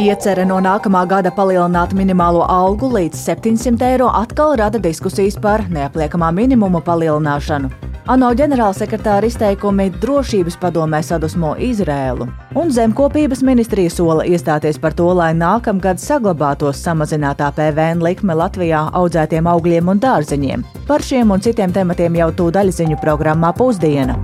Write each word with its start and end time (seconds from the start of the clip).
Iecere 0.00 0.46
no 0.48 0.56
nākamā 0.64 1.02
gada 1.04 1.28
palielināt 1.36 1.90
minimālo 1.92 2.40
algu 2.48 2.88
līdz 2.88 3.18
700 3.20 3.84
eiro 3.84 4.06
atkal 4.16 4.54
rada 4.56 4.80
diskusijas 4.80 5.36
par 5.36 5.66
neapliekamā 5.68 6.30
minimuma 6.32 6.80
palielināšanu. 6.86 7.68
ANO 8.08 8.30
ģenerālsekretāra 8.38 9.28
izteikumi 9.28 9.90
drošības 10.00 10.56
padomē 10.62 11.02
sadusmo 11.04 11.52
Izrēlu, 11.60 12.30
un 12.56 12.72
zemkopības 12.72 13.44
ministrija 13.44 13.92
sola 13.92 14.24
iestāties 14.24 14.80
par 14.80 14.96
to, 14.96 15.10
lai 15.20 15.34
nākamgad 15.36 16.00
saglabātos 16.00 16.80
samazinātā 16.80 17.52
PVN 17.58 18.00
likme 18.00 18.38
Latvijā 18.40 18.86
audzētiem 18.96 19.52
augļiem 19.52 19.92
un 19.92 20.00
dārzeņiem. 20.00 20.64
Par 20.88 21.04
šiem 21.04 21.36
un 21.36 21.44
citiem 21.44 21.76
tematiem 21.76 22.16
jau 22.22 22.32
tūdaļ 22.40 22.72
ziņu 22.80 23.02
programmā 23.04 23.52
Pusdiena. 23.52 24.16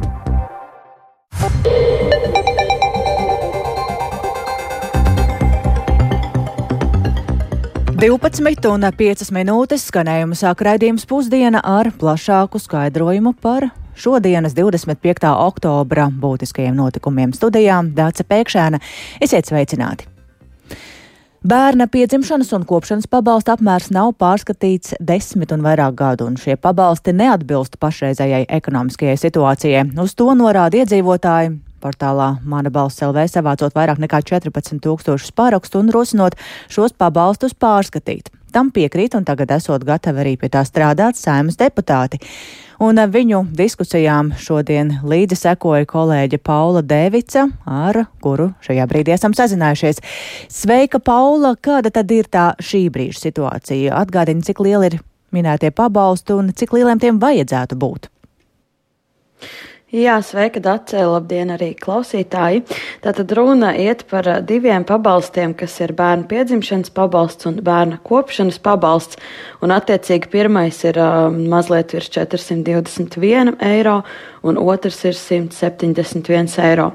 12 7.97 8.69
un 8.69 8.83
5 8.93 9.31
minūtes 9.33 9.87
skanējumu 9.89 10.37
sāk 10.37 10.61
raidījums 10.67 11.07
pusdiena 11.09 11.63
ar 11.65 11.89
plašāku 11.97 12.61
skaidrojumu 12.61 13.31
par 13.41 13.71
šodienas 13.97 14.53
25. 14.53 15.31
oktobra 15.33 16.11
būtiskajiem 16.13 16.77
notikumiem 16.77 17.33
studijām 17.33 17.95
Dāca 17.97 18.27
Pēkšēna. 18.29 18.83
Esiet 19.25 19.49
sveicināti! 19.49 20.11
Bērna 21.41 21.87
piedzimšanas 21.89 22.53
un 22.59 22.67
kopšanas 22.69 23.09
pabalsta 23.09 23.55
apmērs 23.57 23.89
nav 23.95 24.13
pārskatīts 24.21 24.99
desmit 25.01 25.57
un 25.57 25.65
vairāk 25.65 25.97
gadu, 25.97 26.29
un 26.29 26.37
šie 26.37 26.59
pabalsti 26.61 27.17
neatbilst 27.17 27.81
pašreizējai 27.81 28.45
ekonomiskajai 28.59 29.17
situācijai. 29.25 29.87
Uz 30.05 30.13
to 30.21 30.29
norāda 30.37 30.83
iedzīvotāji, 30.83 31.55
portālā 31.87 32.37
Mana 32.43 32.73
balss 32.75 33.03
LV 33.05 33.29
savācot 33.31 33.75
vairāk 33.77 34.03
nekā 34.03 34.23
14 34.27 34.83
tūkstošus 34.83 35.35
pārakstu 35.37 35.85
un 35.85 35.95
rosinot 35.95 36.35
šos 36.73 36.97
pabalstus 36.99 37.55
pārskatīt. 37.55 38.33
Tam 38.55 38.71
piekrīt 38.73 39.15
un 39.19 39.27
tagad 39.27 39.51
esot 39.53 39.85
gatavi 39.85 40.23
arī 40.23 40.37
pie 40.41 40.49
tā 40.49 40.63
strādāt 40.65 41.19
saimas 41.19 41.59
deputāti. 41.61 42.23
Un 42.81 43.01
viņu 43.13 43.43
diskusijām 43.57 44.31
šodien 44.41 44.95
līdzi 45.05 45.37
sekoja 45.41 45.89
kolēģe 45.89 46.41
Paula 46.45 46.83
Devica, 46.85 47.47
ar 47.65 48.03
kuru 48.25 48.51
šajā 48.65 48.85
brīdī 48.89 49.15
esam 49.15 49.37
sazinājušies. 49.37 50.03
Sveika, 50.53 51.01
Paula! 51.01 51.55
Kāda 51.57 51.93
tad 51.93 52.13
ir 52.13 52.29
tā 52.33 52.51
šī 52.61 52.87
brīža 52.93 53.27
situācija? 53.27 53.97
Atgādini, 53.97 54.45
cik 54.45 54.61
lieli 54.65 54.93
ir 54.93 54.99
minētie 55.37 55.73
pabalsti 55.73 56.37
un 56.37 56.53
cik 56.57 56.77
lieliem 56.77 57.01
tiem 57.01 57.21
vajadzētu 57.23 57.81
būt? 57.81 58.11
Jā, 59.95 60.17
sveika, 60.19 60.59
Dacē, 60.59 61.05
labdien 61.07 61.53
arī 61.55 61.69
klausītāji. 61.79 62.65
Tātad 63.05 63.31
runa 63.39 63.69
iet 63.79 64.01
par 64.11 64.27
diviem 64.43 64.83
pabalstiem, 64.83 65.53
kas 65.55 65.77
ir 65.79 65.93
bērnu 65.95 66.27
piedzimšanas 66.27 66.91
pabalsts 66.91 67.47
un 67.47 67.61
bērna 67.63 68.01
kopšanas 68.03 68.59
pabalsts. 68.59 69.21
Un 69.63 69.71
attiecīgi 69.71 70.27
pirmais 70.33 70.83
ir 70.91 70.99
uh, 70.99 71.31
mazliet 71.31 71.95
virs 71.95 72.11
421 72.19 73.55
eiro 73.63 74.01
un 74.47 74.59
otrs 74.59 75.05
ir 75.05 75.15
171 75.15 76.59
eiro. 76.63 76.91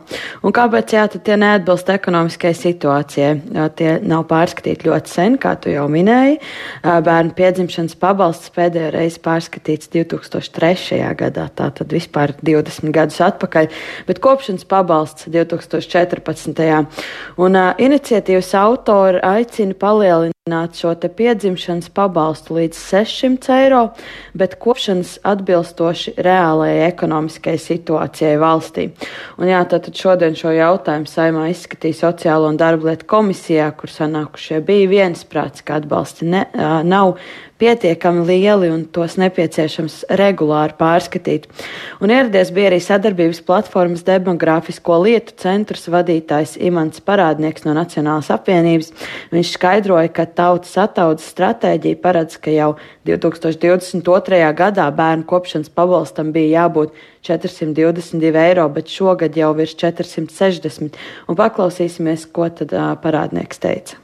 Un 0.46 0.54
kāpēc 0.56 0.96
jā, 0.96 1.06
tie 1.12 1.38
neatbilst 1.40 1.90
ekonomiskai 1.92 2.54
situācijai? 2.58 3.32
Tie 3.78 3.92
nav 4.08 4.26
pārskatīti 4.30 4.88
ļoti 4.88 5.12
sen, 5.12 5.38
kā 5.42 5.56
tu 5.62 5.74
jau 5.74 5.88
minēji. 5.92 6.40
Bērnu 6.84 7.36
piedzimšanas 7.38 7.98
pabalsts 8.02 8.54
pēdējo 8.56 8.94
reizi 8.96 9.22
pārskatīts 9.24 9.92
2003. 9.92 11.02
gadā, 11.20 11.48
tātad 11.58 11.92
vispār 11.92 12.36
20 12.40 12.91
gadus 12.96 13.22
atpakaļ, 13.24 13.70
bet 14.08 14.22
kopšanas 14.24 14.68
pabalsts 14.70 15.30
2014. 15.32 16.62
Un 17.42 17.58
uh, 17.58 17.72
iniciatīvas 17.82 18.54
autori 18.60 19.24
aicina 19.26 19.78
palielināt 19.78 20.41
šo 20.78 20.94
piedzimšanas 21.18 21.90
pabalstu 21.96 22.58
līdz 22.58 22.78
600 22.78 23.54
eiro, 23.58 23.82
bet 24.38 24.58
kopšanas 24.62 25.18
atbilstoši 25.28 26.16
reālajai 26.18 26.88
ekonomiskajai 26.88 27.62
situācijai 27.66 28.40
valstī. 28.42 28.90
Un 29.40 29.52
jā, 29.52 29.62
tātad 29.72 29.96
šodien 29.98 30.36
šo 30.38 30.54
jautājumu 30.56 31.10
saimā 31.10 31.48
izskatīja 31.52 32.02
Sociālo 32.02 32.50
un 32.52 32.60
darba 32.60 32.92
lietu 32.92 33.08
komisijā, 33.12 33.70
kur 33.78 33.92
sanākušie 33.92 34.62
bija 34.66 34.92
viensprāts, 34.92 35.64
ka 35.66 35.80
atbalsti 35.82 36.30
ne, 36.32 36.46
nav 36.88 37.18
pietiekami 37.62 38.26
lieli 38.26 38.72
un 38.74 38.88
tos 38.90 39.20
nepieciešams 39.22 40.00
regulāri 40.18 40.74
pārskatīt. 40.80 41.46
Un 42.02 42.10
ieradies 42.10 42.50
bija 42.56 42.72
arī 42.72 42.80
sadarbības 42.82 43.44
platformas 43.46 44.02
demogrāfisko 44.08 44.98
lietu 45.04 45.36
centrs 45.44 45.86
vadītājs 45.94 46.56
Imants 46.58 47.04
Parādnieks 47.06 47.68
no 47.68 47.76
Nacionālās 47.78 48.32
apvienības. 48.34 48.90
Viņš 49.36 49.54
skaidroja, 49.60 50.10
ka 50.10 50.26
tautas 50.42 50.74
ataudzes 50.82 51.30
stratēģija 51.36 52.02
paredz, 52.02 52.38
ka 52.42 52.54
jau 52.54 52.74
2022. 53.08 54.42
gadā 54.58 54.90
bērnu 54.98 55.28
kopšanas 55.30 55.72
pabalstam 55.78 56.34
bija 56.36 56.66
jābūt 56.66 56.94
422 57.30 58.46
eiro, 58.50 58.68
bet 58.74 58.90
šogad 58.90 59.38
jau 59.38 59.54
virs 59.58 59.78
460. 59.78 60.98
Un 61.30 61.40
paklausīsimies, 61.40 62.26
ko 62.34 62.50
tad 62.50 62.74
uh, 62.74 62.96
parādnieks 63.02 63.62
teica 63.62 64.02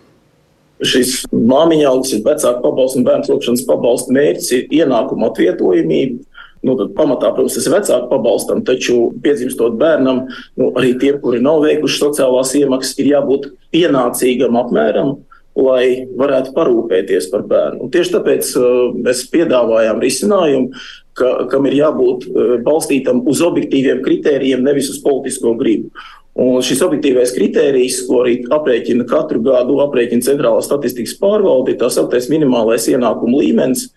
šis 0.85 1.23
māmiņa 1.33 1.89
algas, 1.89 2.13
ir 2.13 2.23
vecāku 2.25 2.61
pabalstu 2.61 2.99
un 2.99 3.05
bērnu 3.07 3.29
kopšanas 3.31 3.63
pabalstu 3.65 4.13
mērķis 4.13 4.51
ir 4.53 4.75
ienākuma 4.81 5.31
atvietojamība. 5.31 6.25
Nu, 6.65 6.73
pamatā, 6.97 7.29
protams, 7.35 7.53
tas 7.53 7.67
ir 7.69 7.73
vecāku 7.75 8.09
pabalstam, 8.11 8.63
taču 8.65 9.11
piedzimstot 9.23 9.77
bērnam, 9.79 10.23
nu, 10.57 10.69
arī 10.79 10.95
tiem, 10.99 11.19
kuri 11.21 11.39
nav 11.43 11.61
veikuši 11.63 11.99
sociālās 12.01 12.53
iemaksas, 12.57 12.97
ir 13.01 13.11
jābūt 13.11 13.51
pienācīgam 13.75 14.57
apmēram, 14.59 15.13
lai 15.57 16.05
varētu 16.17 16.53
parūpēties 16.55 17.29
par 17.31 17.45
bērnu. 17.49 17.81
Un 17.85 17.93
tieši 17.93 18.13
tāpēc 18.17 18.51
uh, 18.59 18.69
mēs 18.93 19.25
piedāvājām 19.33 20.01
risinājumu, 20.03 20.69
ka, 21.17 21.33
kam 21.51 21.65
ir 21.69 21.79
jābūt 21.79 22.27
uh, 22.29 22.53
balstītam 22.65 23.23
uz 23.29 23.41
objektīviem 23.45 24.03
kritērijiem, 24.05 24.63
nevis 24.65 24.91
uz 24.93 25.01
politisko 25.03 25.55
gribu. 25.59 25.91
Un 26.37 26.61
šis 26.61 26.83
objektīvais 26.85 27.31
kritērijs, 27.33 28.03
ko 28.05 28.21
arī 28.21 28.35
aprēķina 28.53 29.07
katru 29.09 29.41
gadu, 29.45 29.79
aprēķina 29.81 30.25
Centrālā 30.27 30.61
statistikas 30.61 31.15
pārvalde, 31.17 31.73
ir 31.73 31.79
tā 31.81 31.89
sauktais 31.93 32.29
minimālais 32.29 32.85
ienākuma 32.91 33.41
līmenis. 33.41 33.87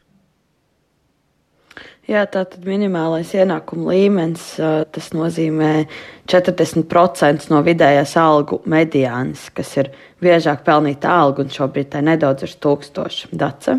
Jā, 2.10 2.24
tātad 2.26 2.64
minimālais 2.66 3.28
ienākuma 3.38 3.92
līmenis, 3.92 4.56
tas 4.90 5.10
nozīmē 5.14 5.84
40% 6.26 7.46
no 7.52 7.60
vidējās 7.62 8.16
algu 8.18 8.58
mediānas, 8.66 9.44
kas 9.54 9.70
ir 9.78 9.92
biežāk 10.18 10.64
pelnīta 10.66 11.12
alga, 11.20 11.44
un 11.44 11.54
šobrīd 11.54 11.92
tā 11.92 12.02
nedaudz 12.02 12.48
ir 12.48 12.56
tūkstoši. 12.66 13.30
Dace. 13.38 13.78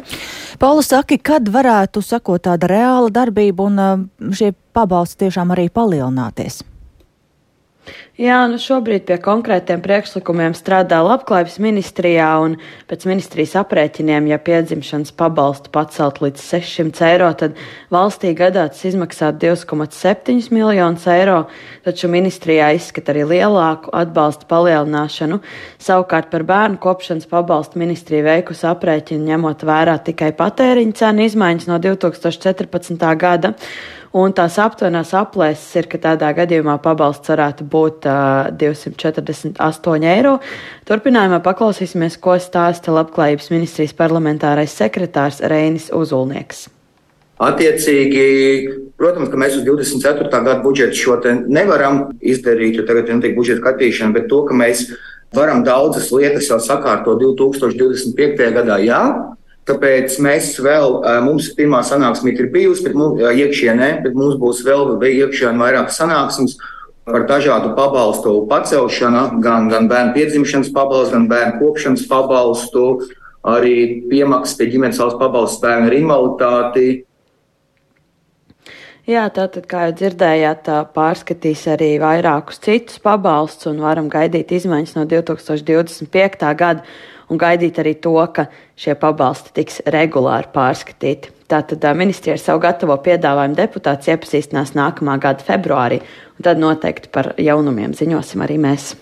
Paula 0.64 0.86
saka, 0.88 1.20
kad 1.20 1.52
varētu 1.52 2.00
sakot 2.08 2.48
tāda 2.48 2.72
reāla 2.72 3.12
darbība 3.12 3.68
un 3.68 4.08
šie 4.32 4.54
pabalsti 4.72 5.26
tiešām 5.26 5.52
arī 5.52 5.68
palielināties? 5.68 6.62
Jā, 8.20 8.42
nu 8.52 8.58
šobrīd 8.60 9.06
pie 9.08 9.16
konkrētiem 9.24 9.80
priekšlikumiem 9.80 10.52
strādā 10.52 10.98
Labklājības 11.00 11.54
ministrijā, 11.64 12.26
un 12.44 12.58
pēc 12.90 13.06
ministrijas 13.08 13.54
aprēķiniem, 13.62 14.26
ja 14.28 14.36
piedzimšanas 14.36 15.14
pabalstu 15.16 15.72
pacelt 15.72 16.20
līdz 16.20 16.44
600 16.44 17.06
eiro, 17.08 17.30
tad 17.40 17.56
valstī 17.88 18.34
gadā 18.36 18.66
tas 18.68 18.84
izmaksā 18.90 19.30
2,7 19.40 20.52
miljonus 20.52 21.08
eiro, 21.08 21.46
taču 21.88 22.12
ministrijā 22.12 22.74
izskata 22.76 23.16
arī 23.16 23.24
lielāku 23.30 23.96
atbalstu 23.96 24.50
palielināšanu. 24.52 25.40
Savukārt 25.80 26.28
par 26.36 26.44
bērnu 26.52 26.82
kopšanas 26.84 27.32
pabalstu 27.32 27.80
ministrija 27.80 28.28
veikusi 28.28 28.68
aprēķinu 28.74 29.32
ņemot 29.32 29.64
vērā 29.72 29.96
tikai 30.04 30.34
patēriņa 30.36 31.00
cenu 31.00 31.30
izmaiņas 31.32 31.72
no 31.72 31.80
2014. 31.88 33.10
gada. 33.24 33.56
Un 34.12 34.34
tās 34.36 34.58
aptuvenās 34.60 35.14
aplēses 35.16 35.78
ir, 35.80 35.86
ka 35.88 35.96
tādā 36.04 36.34
gadījumā 36.36 36.74
pabalsts 36.84 37.32
varētu 37.32 37.64
būt 37.72 38.01
uh, 38.08 38.50
248 38.58 40.08
eiro. 40.12 40.38
Turpinājumā 40.90 41.42
paklausīsimies, 41.46 42.18
ko 42.22 42.38
stāsta 42.42 42.94
Labklājības 42.96 43.52
ministrijas 43.54 43.96
parlamentārais 43.98 44.76
sekretārs 44.78 45.42
Reinis 45.42 45.90
Uzulnieks. 45.94 46.68
Attiecīgi, 47.42 48.26
protams, 49.02 49.32
ka 49.34 49.40
mēs 49.42 49.58
uz 49.58 49.66
24. 49.66 50.30
gada 50.30 50.60
budžetu 50.62 51.00
šo 51.00 51.18
nevaram 51.50 52.12
izdarīt, 52.22 52.78
jo 52.78 52.86
tagad 52.86 53.10
notiek 53.10 53.34
budžeta 53.38 53.64
skatīšana, 53.64 54.14
bet 54.14 54.28
to, 54.30 54.44
ka 54.46 54.54
mēs 54.54 54.86
varam 55.34 55.64
daudzas 55.66 56.12
lietas 56.14 56.52
jau 56.52 56.60
sakārtot 56.62 57.18
2025. 57.24 58.52
gadā, 58.60 58.78
jā, 58.86 59.02
Tāpēc 59.70 60.16
mēs 60.26 60.56
vēl, 60.58 60.96
mums 61.22 61.52
pirmā 61.54 61.84
sanāksme 61.86 62.34
ir 62.34 62.48
bijusi, 62.54 62.82
bet 62.88 62.96
mums, 62.98 63.22
iekšienē, 63.22 63.92
bet 64.02 64.16
mums 64.18 64.40
būs 64.42 64.64
vēl 64.66 64.96
iekšienē 64.98 65.62
vairākas 65.62 66.00
sanāksmes 66.02 66.56
par 67.14 67.28
dažādu 67.30 67.76
pabalstu 67.78 68.34
pacelšanu, 68.50 69.42
gan, 69.44 69.70
gan 69.72 69.88
bērnu 69.92 70.16
piedzimšanas 70.18 70.72
pabalstu, 70.76 71.18
gan 71.18 71.30
bērnu 71.32 71.62
kopšanas 71.62 72.08
pabalstu, 72.10 72.88
arī 73.48 73.76
piemaksas 74.10 74.58
pie 74.58 74.70
ģimenes 74.74 75.00
valsts 75.02 75.22
pabalstu 75.22 75.66
bērnu 75.66 75.90
ar 75.90 75.98
invaliditāti. 76.00 76.90
Jā, 79.10 79.24
tātad, 79.34 79.66
kā 79.66 79.88
jau 79.88 79.96
dzirdējāt, 79.98 80.68
pārskatīs 80.94 81.64
arī 81.74 81.96
vairākus 82.00 82.62
citus 82.62 83.02
pabalstus 83.02 83.72
un 83.72 83.82
varam 83.82 84.12
gaidīt 84.14 84.54
izmaiņas 84.60 84.94
no 85.00 85.08
2025. 85.10 86.46
gada 86.60 86.86
un 87.32 87.40
gaidīt 87.42 87.80
arī 87.82 87.96
to, 88.04 88.14
ka 88.36 88.46
šie 88.78 88.94
pabalsti 89.00 89.56
tiks 89.58 89.80
regulāri 89.90 90.52
pārskatīti. 90.54 91.32
Tātad 91.52 91.84
ministrija 91.98 92.38
ar 92.38 92.44
savu 92.44 92.62
gatavo 92.64 92.96
piedāvājumu 93.04 93.58
deputāts 93.58 94.12
iepazīstinās 94.12 94.76
nākamā 94.78 95.18
gada 95.24 95.44
februārī, 95.48 96.00
tad 96.46 96.62
noteikti 96.62 97.12
par 97.14 97.34
jaunumiem 97.42 97.96
ziņosim 97.98 98.44
arī 98.46 98.60
mēs. 98.62 98.94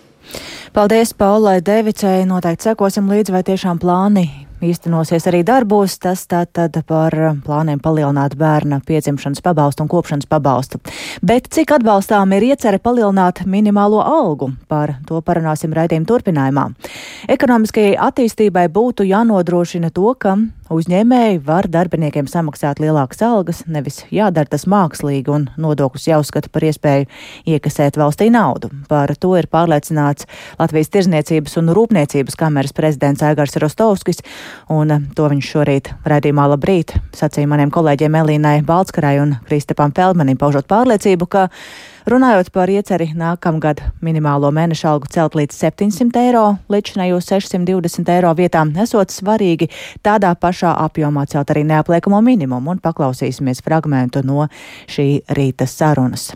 Paldies 0.72 1.14
Paulai 1.18 1.58
Devicai. 1.66 2.22
Noteikti 2.28 2.70
sekosim 2.70 3.10
līdzi, 3.10 3.34
vai 3.34 3.42
tiešām 3.46 3.80
plāni 3.82 4.28
īstenosies 4.64 5.26
arī 5.30 5.40
darbos. 5.46 5.96
Tas 6.00 6.26
tātad 6.30 6.76
par 6.86 7.14
plāniem 7.44 7.80
palielināt 7.82 8.36
bērna 8.38 8.80
piedzimšanas 8.86 9.42
pabalstu 9.44 9.84
un 9.84 9.90
kopšanas 9.90 10.28
pabalstu. 10.30 10.80
Bet 11.26 11.48
cik 11.52 11.74
atbalstām 11.78 12.34
ir 12.36 12.50
iecerē 12.52 12.80
palielināt 12.82 13.44
minimālo 13.46 14.02
algu? 14.04 14.52
Par 14.68 14.98
to 15.08 15.20
parunāsim 15.24 15.74
raidījuma 15.76 16.08
turpinājumā. 16.08 16.68
Ekonomiskajai 17.36 17.96
attīstībai 18.10 18.68
būtu 18.72 19.08
jānodrošina 19.08 19.92
to, 19.94 20.14
ka 20.14 20.36
uzņēmēji 20.70 21.40
var 21.44 21.66
darbiniekiem 21.70 22.28
samaksāt 22.30 22.80
lielākas 22.82 23.20
algas, 23.26 23.62
nevis 23.66 24.04
jādara 24.14 24.48
tas 24.50 24.66
mākslīgi 24.70 25.32
un 25.34 25.48
nodokļus 25.60 26.08
jāuzskata 26.12 26.50
par 26.52 26.66
iespēju 26.68 27.08
iekasēt 27.50 27.98
valstī 28.00 28.30
naudu. 28.32 28.70
Par 28.88 29.12
to 29.18 29.34
ir 29.38 29.50
pārliecināts 29.50 30.28
Latvijas 30.60 30.92
Tirzniecības 30.94 31.58
un 31.60 31.72
Rūpniecības 31.76 32.38
kameras 32.38 32.74
prezidents 32.76 33.24
Aigars 33.26 33.58
Rostovskis 33.60 34.22
un 34.70 35.10
to 35.16 35.28
viņš 35.32 35.52
šorīt 35.54 35.92
raidījumā 36.08 36.48
labrīt 36.54 36.94
sacīja 37.16 37.50
maniem 37.50 37.72
kolēģiem 37.74 38.20
Elīnai 38.22 38.60
Balskarai 38.66 39.18
un 39.22 39.36
Kristapam 39.48 39.94
Feldmanim, 39.96 40.38
paužot 40.38 40.70
pārliecību, 40.70 41.30
ka 41.30 41.48
runājot 42.08 42.50
par 42.54 42.70
ieceri 42.72 43.10
nākamgad 43.16 43.82
minimālo 44.04 44.50
mēneša 44.54 44.92
algu 44.92 45.10
celt 45.12 45.36
līdz 45.38 45.56
700 45.56 46.20
eiro, 46.24 46.44
līdzinājos 46.72 47.30
620 47.32 48.12
eiro 48.14 48.34
vietām, 48.38 48.74
esot 48.80 49.12
svarīgi 49.14 49.70
tādā 50.04 50.34
pašā 50.34 50.74
apjomā 50.86 51.26
celt 51.30 51.50
arī 51.52 51.64
neapliekamo 51.68 52.20
minimumu 52.24 52.76
un 52.76 52.84
paklausīsimies 52.84 53.64
fragmentu 53.66 54.24
no 54.24 54.48
šī 54.90 55.10
rīta 55.36 55.68
sarunas 55.68 56.30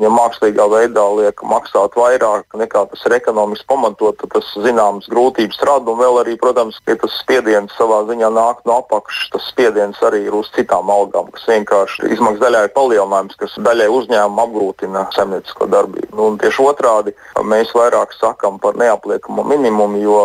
ja 0.00 0.10
mākslīgā 0.12 0.66
veidā 0.72 1.04
liek 1.18 1.42
maksāt 1.46 1.96
vairāk 1.98 2.56
nekā 2.56 2.86
tas 2.90 3.02
ir 3.06 3.14
ekonomiski 3.18 3.68
pamatot, 3.70 4.16
tad 4.20 4.32
tas 4.34 4.48
zināmas 4.64 5.08
grūtības 5.12 5.60
rada. 5.68 5.92
Un 5.92 6.00
vēl 6.00 6.20
arī, 6.22 6.36
protams, 6.40 6.80
ja 6.88 6.96
tas 7.00 7.16
spiediens 7.20 7.74
savā 7.78 8.00
ziņā 8.08 8.30
nāk 8.34 8.62
no 8.68 8.80
apakšas, 8.80 9.30
tas 9.34 9.48
spiediens 9.52 10.00
arī 10.06 10.24
ir 10.28 10.36
uz 10.36 10.50
citām 10.56 10.90
algām, 10.92 11.30
kas 11.34 11.46
vienkārši 11.50 12.12
izmaksas 12.16 12.42
daļai 12.46 12.64
palielinājums, 12.76 13.38
kas 13.40 13.58
daļai 13.60 13.90
uzņēmumu 13.98 14.44
apgrūtina 14.46 15.06
saimniecisko 15.16 15.68
darbību. 15.70 16.12
Nu, 16.16 16.30
tieši 16.40 16.64
otrādi 16.64 17.16
mēs 17.44 17.74
vairāk 17.76 18.16
sakam 18.16 18.58
par 18.62 18.78
neapliekamo 18.80 19.44
minimumu, 19.52 20.00
jo 20.00 20.20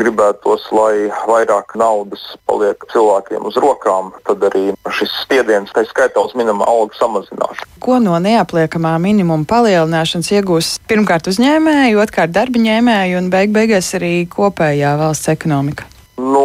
gribētos, 0.00 0.66
lai 0.74 1.10
vairāk 1.28 1.76
naudas 1.78 2.22
paliek 2.48 2.84
cilvēkiem 2.92 3.46
uz 3.50 3.58
rokām, 3.60 4.12
tad 4.28 4.42
arī 4.50 4.70
šis 4.98 5.12
spiediens, 5.24 5.72
tā 5.76 5.84
skaitā 5.88 6.24
uz 6.24 6.34
minimālu 6.38 6.86
algu 6.86 6.98
samazināšanu. 6.98 7.68
Ko 7.80 8.00
no 8.02 8.16
neapliekamā 8.22 8.96
minimuma 9.02 9.48
palielināšanas 9.48 10.32
iegūs 10.36 10.74
pirmkārt 10.90 11.30
uzņēmēji, 11.32 11.96
otrkārt 12.00 12.34
darba 12.34 12.60
ņēmēji 12.60 13.16
un 13.20 13.32
beig 13.32 13.54
beigās 13.54 13.94
arī 13.98 14.14
kopējā 14.30 14.96
valsts 15.00 15.32
ekonomika? 15.32 15.88
Nu, 16.20 16.42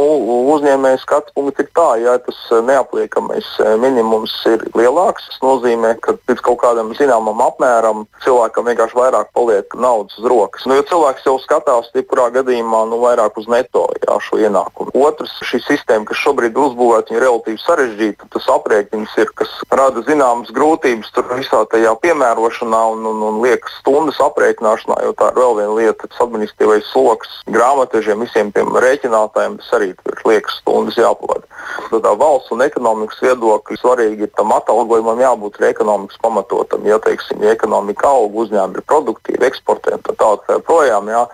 uzņēmējas 0.56 1.04
skatu 1.04 1.34
punkts 1.36 1.64
ir 1.64 1.68
tā, 1.76 1.88
ja 2.00 2.16
tas 2.24 2.38
eh, 2.54 2.62
neapliekamais 2.64 3.48
eh, 3.60 3.74
minimums 3.82 4.34
ir 4.48 4.64
lielāks, 4.78 5.28
tas 5.32 5.42
nozīmē, 5.44 5.96
ka 6.06 6.16
līdz 6.30 6.44
kaut 6.46 6.62
kādam 6.62 6.94
zināmam 6.96 7.42
apmēram 7.44 8.06
cilvēkam 8.24 8.70
vienkārši 8.70 9.00
vairāk 9.00 9.32
paliek 9.36 9.76
naudas 9.76 10.16
uz 10.22 10.28
rokas. 10.32 10.68
Nu, 10.70 10.78
jo 10.80 10.86
cilvēks 10.88 11.28
jau 11.28 11.36
skatās, 11.44 11.90
jebkurā 11.98 12.30
gadījumā, 12.38 12.86
nu, 12.92 13.02
vairāk 13.04 13.40
uz 13.42 13.50
neto 13.52 13.88
jā, 14.00 14.18
šo 14.24 14.40
ienākumu. 14.46 14.94
Otrs, 14.96 15.34
šī 15.50 15.60
sistēma, 15.66 16.08
kas 16.08 16.22
šobrīd 16.24 16.56
ir 16.56 16.64
uzbūvēta, 16.70 17.16
ir 17.16 17.26
relatīvi 17.26 17.60
sarežģīta. 17.66 18.30
Tas 18.38 18.48
aprēķins 18.56 19.18
ir, 19.22 19.34
kas 19.36 19.52
rada 19.74 20.06
zināmas 20.08 20.54
grūtības 20.56 21.12
tur 21.16 21.28
visā 21.34 21.66
tajā 21.74 21.96
piemērošanā 22.06 22.82
un, 22.94 23.04
un, 23.12 23.26
un 23.32 23.42
liekas 23.44 23.76
stundas 23.82 24.22
aprēķināšanā, 24.24 25.02
jo 25.10 25.16
tā 25.20 25.34
ir 25.34 25.42
vēl 25.42 25.60
viena 25.60 25.78
lieta, 25.82 26.08
tas 26.08 26.24
administratīvais 26.28 26.88
sloks 26.94 27.42
grāmatvežiem, 27.52 28.24
visiem 28.24 28.54
tiem 28.56 28.72
rēķinātājiem 28.86 29.60
tas 29.66 29.80
arī 29.80 29.92
ir 29.94 30.22
liekas 30.26 30.60
stundas 30.62 30.98
jāpavada. 30.98 31.46
Tādā 31.90 32.14
valsts 32.18 32.52
un 32.54 32.62
ekonomikas 32.62 33.22
viedokļa 33.24 33.78
svarīgi 33.82 34.28
ir 34.28 34.32
tam 34.38 34.54
atalgojumam 34.56 35.20
jābūt 35.20 35.60
arī 35.60 35.72
ekonomikas 35.74 36.22
pamatotam. 36.22 36.86
Ja, 36.86 37.00
teiksim, 37.00 37.44
ja 37.44 37.56
ekonomika 37.56 38.10
aug, 38.10 38.36
uzņēmumi 38.46 38.82
ir 38.82 38.88
produktīvi, 38.90 39.46
eksportē 39.50 39.98
un 39.98 40.06
tā 40.06 40.16
tālāk 40.22 40.66
projām. 40.68 41.10
Jā, 41.10 41.26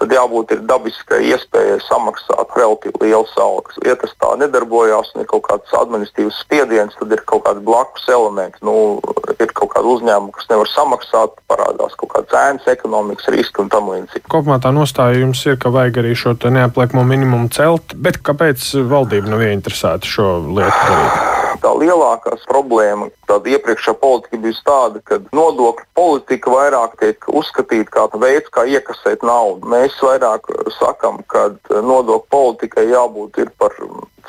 tad 0.00 0.12
jābūt 0.14 0.54
dabiskai 0.68 1.20
iespējai 1.30 1.78
samaksāt 1.86 2.54
relatīvi 2.58 3.06
liels 3.06 3.34
algas. 3.40 3.78
Ja 3.86 3.96
tas 3.98 4.14
tā 4.20 4.32
nedarbojās 4.40 5.12
un 5.14 5.24
ir 5.24 5.28
kaut 5.30 5.46
kāds 5.48 5.74
administratīvs 5.78 6.40
spiediens, 6.44 6.96
tad 6.98 7.14
ir 7.14 7.22
kaut 7.28 7.44
kādi 7.46 7.62
blakus 7.64 8.08
elementi. 8.10 8.60
Nu, 8.66 8.98
ir 9.38 9.52
kaut 9.54 9.74
kāda 9.74 9.90
uzņēmuma, 9.94 10.34
kas 10.34 10.50
nevar 10.50 10.70
samaksāt, 10.72 11.38
parādās 11.50 11.94
kaut 12.00 12.14
kāda 12.14 12.30
cēnas, 12.34 12.70
ekonomikas 12.74 13.30
riska 13.34 13.62
un 13.64 13.70
tam 13.72 13.92
līdzīgi. 13.92 14.26
Kopumā 14.32 14.58
tā 14.62 14.74
nostāja 14.74 15.22
jums 15.22 15.44
ir, 15.46 15.58
ka 15.62 15.72
vajag 15.74 16.02
arī 16.02 16.16
šo 16.18 16.34
neapliekamo 16.44 17.06
minimumu 17.08 17.52
celt, 17.54 17.94
bet 17.94 18.20
kāpēc 18.26 18.72
valdība 18.90 19.30
nav 19.30 19.46
ieinteresēta 19.46 20.10
šo 20.16 20.34
lietu 20.50 20.82
darīt? 20.90 21.32
tā 21.64 21.72
lielākā 21.80 22.36
problēma, 22.48 23.08
tāda 23.28 23.54
iepriekšējā 23.54 23.96
politika 24.00 24.40
bijusi 24.44 24.64
tāda, 24.66 25.02
ka 25.08 25.20
nodokļu 25.36 25.86
politika 25.98 26.54
vairāk 26.54 26.98
tiek 27.02 27.28
uzskatīta 27.28 27.90
kā 27.96 28.06
veids, 28.20 28.50
kā 28.54 28.66
iekasēt 28.68 29.24
naudu. 29.26 29.68
Mēs 29.70 29.96
vairāk 30.02 30.50
sakam, 30.78 31.22
ka 31.28 31.50
nodokļu 31.70 32.30
politikai 32.34 32.88
jābūt 32.90 33.40
par 33.58 33.74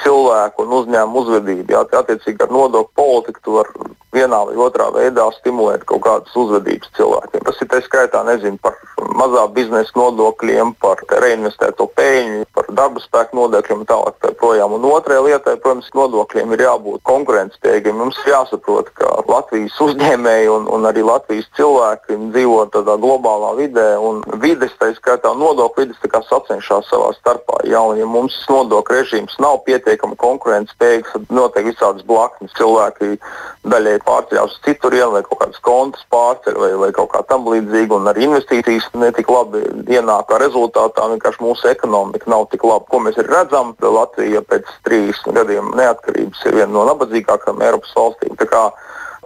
cilvēku 0.04 0.66
un 0.66 0.74
uzņēmumu 0.82 1.22
uzvedību. 1.24 1.72
Jā, 1.72 1.86
attiecīgi 2.02 2.44
ar 2.44 2.52
nodokļu 2.52 2.96
politiku 2.98 3.44
tu 3.44 3.60
vari 3.60 3.94
vienā 4.16 4.42
vai 4.48 4.56
otrā 4.66 4.90
veidā 4.96 5.26
stimulēt 5.36 5.84
kaut 5.90 6.04
kādas 6.06 6.36
uzvedības 6.40 6.92
cilvēkiem. 6.98 7.44
Tas 7.48 7.62
ir 7.62 7.70
tā 7.72 7.82
skaitā 7.84 8.22
nezinu, 8.28 8.60
par 8.64 8.78
mazā 9.16 9.46
biznesa 9.56 9.96
nodokļiem, 10.00 10.76
par 10.84 11.02
reinvestēto 11.24 11.88
peļņu, 11.98 12.46
par 12.56 12.70
darba 12.78 13.04
spēku 13.04 13.40
nodokļiem 13.40 13.84
un 13.84 13.90
tālāk. 13.90 14.20
Tā 14.24 14.32
projām. 14.40 14.76
un 14.78 14.88
otrajai 14.92 15.26
lietai, 15.30 15.58
protams, 15.64 15.92
nodokļiem 15.96 16.56
ir 16.56 16.66
jābūt 16.68 17.04
konkurētspējīgiem. 17.10 18.00
Mums 18.00 18.20
ir 18.24 18.34
jāsaprot, 18.34 18.85
ka 18.98 19.12
Latvijas 19.30 19.76
uzņēmēji 19.82 20.50
un, 20.52 20.68
un 20.72 20.88
arī 20.90 21.04
Latvijas 21.06 21.48
cilvēki 21.58 22.18
dzīvo 22.34 22.66
tādā 22.74 22.98
globālā 23.02 23.54
vidē, 23.58 23.88
un 24.02 24.22
vides, 24.42 24.74
tā 24.80 24.92
skaitā 24.96 25.34
nodokļu 25.38 25.86
vides, 25.86 26.00
sacenšas 26.30 26.90
savā 26.90 27.12
starpā. 27.18 27.62
Ja, 27.70 27.82
un, 27.82 28.00
ja 28.00 28.08
mums 28.10 28.38
nodokļu 28.50 29.00
režīms 29.00 29.38
nav 29.44 29.62
pietiekami 29.68 30.18
konkurētspējīgs, 30.22 31.14
tad 31.16 31.34
notiek 31.34 31.70
visādas 31.70 32.06
blaknes. 32.08 32.54
Cilvēki 32.56 33.18
daļai 33.68 33.98
pārceļās 34.06 34.56
uz 34.56 34.62
citurienu, 34.66 35.12
vai 35.16 35.24
kaut 35.26 35.42
kādas 35.42 35.62
kontas 35.66 36.06
pārceļ, 36.14 36.60
vai, 36.62 36.72
vai 36.86 36.92
kaut 36.96 37.12
kā 37.14 37.24
tam 37.30 37.48
līdzīga, 37.52 38.00
un 38.00 38.12
arī 38.12 38.28
investīcijas 38.30 38.90
netik 38.96 39.32
labi 39.32 39.64
ienāk. 39.92 40.28
Kā 40.30 40.40
rezultātā 40.42 41.10
vienkārši 41.12 41.44
mūsu 41.44 41.70
ekonomika 41.72 42.30
nav 42.32 42.48
tik 42.54 42.64
laba. 42.66 42.86
Ko 42.90 43.02
mēs 43.04 43.20
redzam, 43.28 43.76
Latvija 43.82 44.42
pēc 44.46 44.70
30 44.88 45.36
gadiem 45.36 45.74
neatkarības 45.78 46.46
ir 46.48 46.60
viena 46.62 46.72
no 46.74 46.86
nabadzīgākajām 46.90 47.64
Eiropas 47.66 47.94
valstīm 47.98 48.38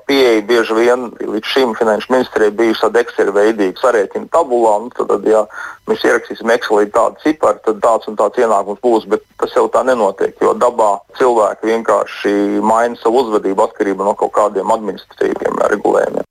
pieeja 0.09 0.41
bieži 0.49 0.75
vien 0.77 1.09
līdz 1.21 1.51
šim 1.53 1.75
finanšu 1.77 2.13
ministrijai 2.13 2.55
bijusi 2.61 2.81
tāda 2.85 3.03
Excel 3.03 3.29
veidīga 3.35 3.81
sarēķina 3.81 4.31
tabulā. 4.33 4.75
Nu, 4.85 4.93
tad, 4.97 5.27
ja 5.29 5.43
mēs 5.89 6.05
ierakstīsim 6.07 6.53
Excelī 6.55 6.89
tādu 6.95 7.21
ciparu, 7.23 7.61
tad 7.65 7.83
tāds 7.85 8.09
un 8.09 8.17
tāds 8.19 8.41
ienākums 8.41 8.81
būs, 8.85 9.05
bet 9.11 9.25
tas 9.41 9.53
jau 9.57 9.67
tā 9.73 9.85
nenotiek, 9.87 10.33
jo 10.41 10.55
dabā 10.57 10.95
cilvēki 11.19 11.73
vienkārši 11.73 12.33
maina 12.65 12.97
savu 13.01 13.23
uzvedību 13.25 13.67
atkarībā 13.69 14.09
no 14.09 14.17
kaut 14.17 14.33
kādiem 14.37 14.73
administratīviem 14.77 15.61
regulējumiem. 15.75 16.28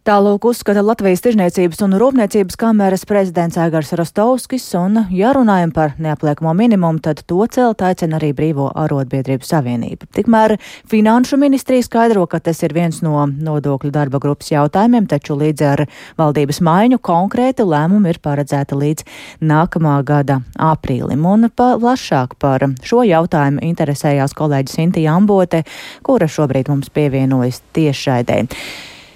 Tālūk 0.00 0.46
uzskata 0.48 0.80
Latvijas 0.80 1.20
Tirzniecības 1.20 1.82
un 1.84 1.92
Rūpniecības 2.00 2.56
kameras 2.56 3.02
prezidents 3.04 3.58
Aigars 3.60 3.90
Rostovskis, 4.00 4.64
un, 4.80 5.02
ja 5.12 5.34
runājam 5.36 5.74
par 5.76 5.90
neapliekamo 6.00 6.54
minimumu, 6.56 7.02
tad 7.04 7.18
to 7.28 7.44
celt 7.52 7.82
aicina 7.84 8.16
arī 8.16 8.30
Brīvo 8.32 8.70
arotbiedrību 8.80 9.44
savienība. 9.44 10.08
Tikmēr 10.16 10.54
Finanšu 10.88 11.36
ministrija 11.42 11.84
skaidro, 11.84 12.24
ka 12.32 12.40
tas 12.40 12.62
ir 12.64 12.72
viens 12.72 13.02
no 13.04 13.26
nodokļu 13.28 13.92
darba 13.92 14.22
grupas 14.24 14.48
jautājumiem, 14.54 15.04
taču 15.10 15.36
līdz 15.36 15.66
ar 15.68 15.82
valdības 16.16 16.62
maiņu 16.64 16.96
konkrēti 17.04 17.66
lēmumi 17.68 18.14
ir 18.14 18.20
paredzēti 18.24 18.78
līdz 18.80 19.04
nākamā 19.52 19.98
gada 20.08 20.38
aprīlim. 20.56 21.26
Un 21.28 21.50
plašāk 21.52 22.38
par 22.40 22.64
šo 22.80 23.04
jautājumu 23.04 23.60
interesējās 23.68 24.32
kolēģis 24.32 24.80
Inti 24.80 25.04
Ambote, 25.12 25.60
kura 26.08 26.24
šobrīd 26.24 26.72
mums 26.72 26.88
pievienojas 26.88 27.60
tiešraidē. 27.76 28.46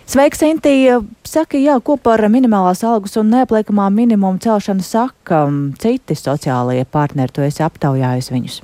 Sveiks, 0.05 0.43
Intija! 0.45 0.99
Saki, 1.25 1.63
jā, 1.65 1.79
ko 1.81 1.97
par 1.97 2.21
minimālās 2.29 2.83
algas 2.85 3.17
un 3.17 3.31
neapliekamā 3.33 3.89
minimuma 3.89 4.37
celšanu 4.39 4.85
saka 4.85 5.47
citi 5.81 6.17
sociālie 6.19 6.85
partneri? 6.85 7.33
Tu 7.33 7.47
esi 7.47 7.65
aptaujājis 7.65 8.29
viņus. 8.35 8.61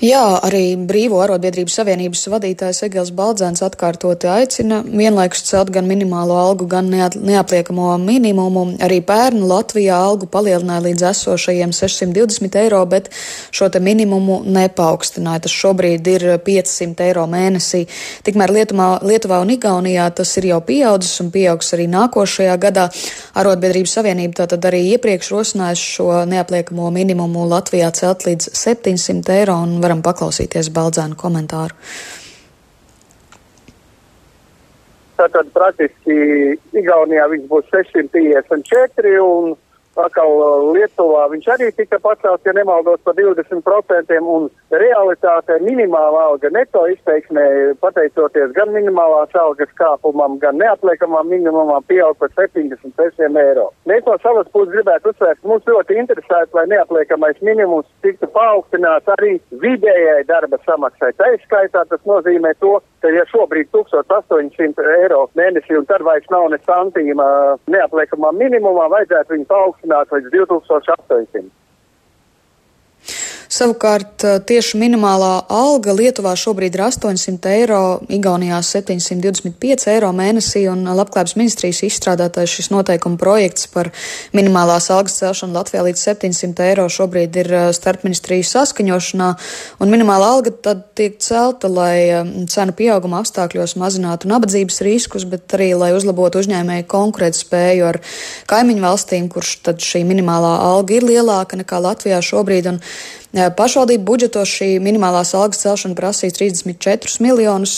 Jā, 0.00 0.38
arī 0.40 0.78
Brīvo 0.88 1.18
arotbiedrību 1.20 1.68
savienības 1.68 2.22
vadītājs 2.32 2.78
Egils 2.86 3.10
Baldzēns 3.12 3.60
atkārtoti 3.60 4.30
aicina 4.32 4.78
vienlaikus 4.80 5.42
celt 5.44 5.68
gan 5.74 5.84
minimālo 5.84 6.38
algu, 6.40 6.64
gan 6.72 6.86
neapliekamo 6.88 7.90
minimumu. 8.00 8.62
Arī 8.80 9.02
pērnu 9.04 9.44
Latvijā 9.50 9.98
algu 10.00 10.24
palielināja 10.32 10.86
līdz 10.86 11.04
esošajiem 11.10 11.74
620 11.76 12.56
eiro, 12.62 12.78
bet 12.88 13.10
šo 13.52 13.68
te 13.68 13.82
minimumu 13.84 14.38
nepaukstināja. 14.48 15.42
Tas 15.44 15.58
šobrīd 15.58 16.08
ir 16.14 16.24
500 16.48 17.04
eiro 17.10 17.26
mēnesī. 17.28 17.82
Tikmēr 18.24 18.54
Lietuvā, 18.56 18.88
Lietuvā 19.04 19.42
un 19.44 19.52
Igaunijā 19.52 20.08
tas 20.16 20.32
ir 20.40 20.48
jau 20.54 20.62
pieaudzis 20.64 21.20
un 21.20 21.28
pieaugs 21.36 21.76
arī 21.76 21.90
nākošajā 21.92 22.56
gadā. 22.64 22.86
Arotbiedrību 23.36 23.92
savienība 23.92 24.40
tātad 24.40 24.64
arī 24.72 24.80
iepriekš 24.94 25.30
rosinājusi 25.36 25.94
šo 25.98 26.10
neapliekamo 26.32 26.88
minimumu 26.96 27.44
Latvijā 27.52 27.92
celt 28.00 28.24
līdz 28.30 28.48
700 28.64 29.38
eiro. 29.42 29.60
Varam 29.90 30.04
paklausīties 30.06 30.68
Baldzēnu 30.70 31.16
komentāru. 31.18 31.74
Tātad 35.18 35.48
praktiski 35.50 36.14
Igaunijā 36.78 37.24
viņš 37.32 37.48
būs 37.50 37.72
654 37.72 39.16
un 39.24 39.56
atkal 40.04 40.32
uh, 40.36 40.70
Lietuvā 40.74 41.26
viņš 41.32 41.48
arī 41.54 41.70
tika 41.76 41.98
pacelts, 42.02 42.46
ja 42.46 42.54
nemaldos, 42.56 43.00
par 43.04 43.16
20%, 43.18 44.18
un 44.34 44.48
realitāte 44.70 45.58
minimālā 45.64 46.26
alga 46.30 46.50
neto 46.54 46.84
izteiksmē, 46.92 47.44
pateicoties 47.82 48.54
gan 48.56 48.72
minimālās 48.74 49.34
algas 49.38 49.72
kāpumam, 49.78 50.38
gan 50.42 50.58
neapliekamām 50.60 51.30
minimumam, 51.30 51.84
pieaug 51.90 52.18
par 52.20 52.32
76 52.38 53.40
eiro. 53.44 53.70
Mēs 53.90 54.06
no 54.06 54.16
savas 54.22 54.48
puses 54.54 54.74
gribētu 54.74 55.12
uzsvērt, 55.12 55.42
mums 55.44 55.66
ļoti 55.68 55.98
interesētu, 56.02 56.56
lai 56.58 56.66
neapliekamais 56.70 57.40
minimums 57.46 57.88
tiktu 58.04 58.28
paaugstināts 58.34 59.10
arī 59.16 59.36
vidējai 59.62 60.24
darba 60.28 60.60
samaksai. 60.66 61.12
Tā 61.18 61.32
izskaitā 61.36 61.84
tas 61.90 62.02
nozīmē 62.08 62.54
to, 62.62 62.78
ka 63.02 63.10
ja 63.12 63.24
šobrīd 63.30 63.70
1800 63.74 64.96
eiro 65.00 65.24
mēnesī 65.38 65.78
un 65.78 65.86
tad 65.88 66.04
vairs 66.06 66.28
nav 66.32 66.48
ne 66.52 66.60
santīma 66.66 67.26
neapliekamā 67.72 68.32
minimumā, 68.36 68.88
vajadzētu 68.92 69.36
viņu 69.36 69.48
paaugstināt 69.50 69.89
paaugstināt 69.90 70.12
līdz 70.14 70.30
2800. 70.34 71.50
Savukārt 73.60 74.24
tieši 74.48 74.78
minimālā 74.80 75.42
alga 75.52 75.92
Lietuvā 75.92 76.30
šobrīd 76.38 76.78
ir 76.78 76.80
800 76.86 77.50
eiro, 77.58 77.80
Igaunijā 78.08 78.56
725 78.64 79.84
eiro 79.92 80.08
mēnesī, 80.16 80.62
un 80.72 80.86
Labklājības 80.88 81.36
ministrijas 81.36 81.82
izstrādātais 81.84 82.48
šis 82.48 82.70
noteikuma 82.72 83.20
projekts 83.20 83.68
par 83.68 83.90
minimālās 84.32 84.88
algas 84.94 85.18
celšanu 85.20 85.58
Latvijā 85.58 85.84
līdz 85.90 86.06
700 86.06 86.64
eiro 86.70 86.88
šobrīd 86.88 87.36
ir 87.42 87.52
starpministriju 87.76 88.48
saskaņošanā, 88.48 89.28
un 89.84 89.92
minimāla 89.92 90.32
alga 90.38 90.54
tad 90.56 90.86
tiek 90.96 91.20
celta, 91.20 91.68
lai 91.68 92.24
cenu 92.48 92.78
pieauguma 92.80 93.20
apstākļos 93.20 93.76
mazinātu 93.76 94.32
nabadzības 94.32 94.80
riskus, 94.88 95.28
bet 95.28 95.52
arī, 95.60 95.74
lai 95.76 95.92
uzlabotu 95.98 96.40
uzņēmēju 96.40 96.88
konkurētspēju 96.96 97.92
ar 97.92 98.00
kaimiņu 98.48 98.88
valstīm, 98.88 99.28
kurš 99.28 99.58
tad 99.68 99.84
šī 99.84 100.06
minimālā 100.08 100.56
alga 100.72 100.96
ir 100.96 101.10
lielāka 101.12 101.60
nekā 101.60 101.84
Latvijā 101.90 102.24
šobrīd. 102.24 102.72
Un 102.72 102.84
Pašvaldību 103.30 104.02
budžetos 104.08 104.50
šī 104.50 104.68
minimālās 104.82 105.30
algas 105.38 105.60
celšana 105.62 105.94
prasīs 105.94 106.34
34 106.34 107.20
miljonus 107.22 107.76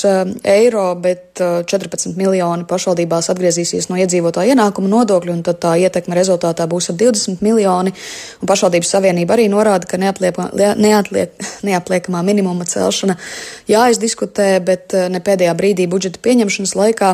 eiro, 0.49 0.87
bet 0.97 1.31
14 1.40 2.16
miljoni 2.18 2.66
pašvaldībās 2.68 3.30
atgriezīsies 3.32 3.88
no 3.90 3.96
iedzīvotāja 4.00 4.52
ienākuma 4.52 4.90
nodokļu, 4.92 5.32
un 5.38 5.42
tad 5.46 5.60
tā 5.62 5.74
ietekme 5.80 6.16
rezultātā 6.18 6.66
būs 6.68 6.90
ap 6.92 6.98
20 7.00 7.40
miljoni. 7.44 7.94
Un 8.42 8.50
pašvaldības 8.50 8.92
savienība 8.96 9.36
arī 9.36 9.48
norāda, 9.52 9.88
ka 9.88 10.00
neatliek, 10.00 11.32
neapliekamā 11.68 12.22
minimuma 12.26 12.66
celšana 12.68 13.16
jāizdiskutē, 13.70 14.48
bet 14.64 14.96
ne 15.12 15.22
pēdējā 15.24 15.54
brīdī 15.56 15.86
budžeta 15.90 16.20
pieņemšanas 16.22 16.74
laikā. 16.78 17.12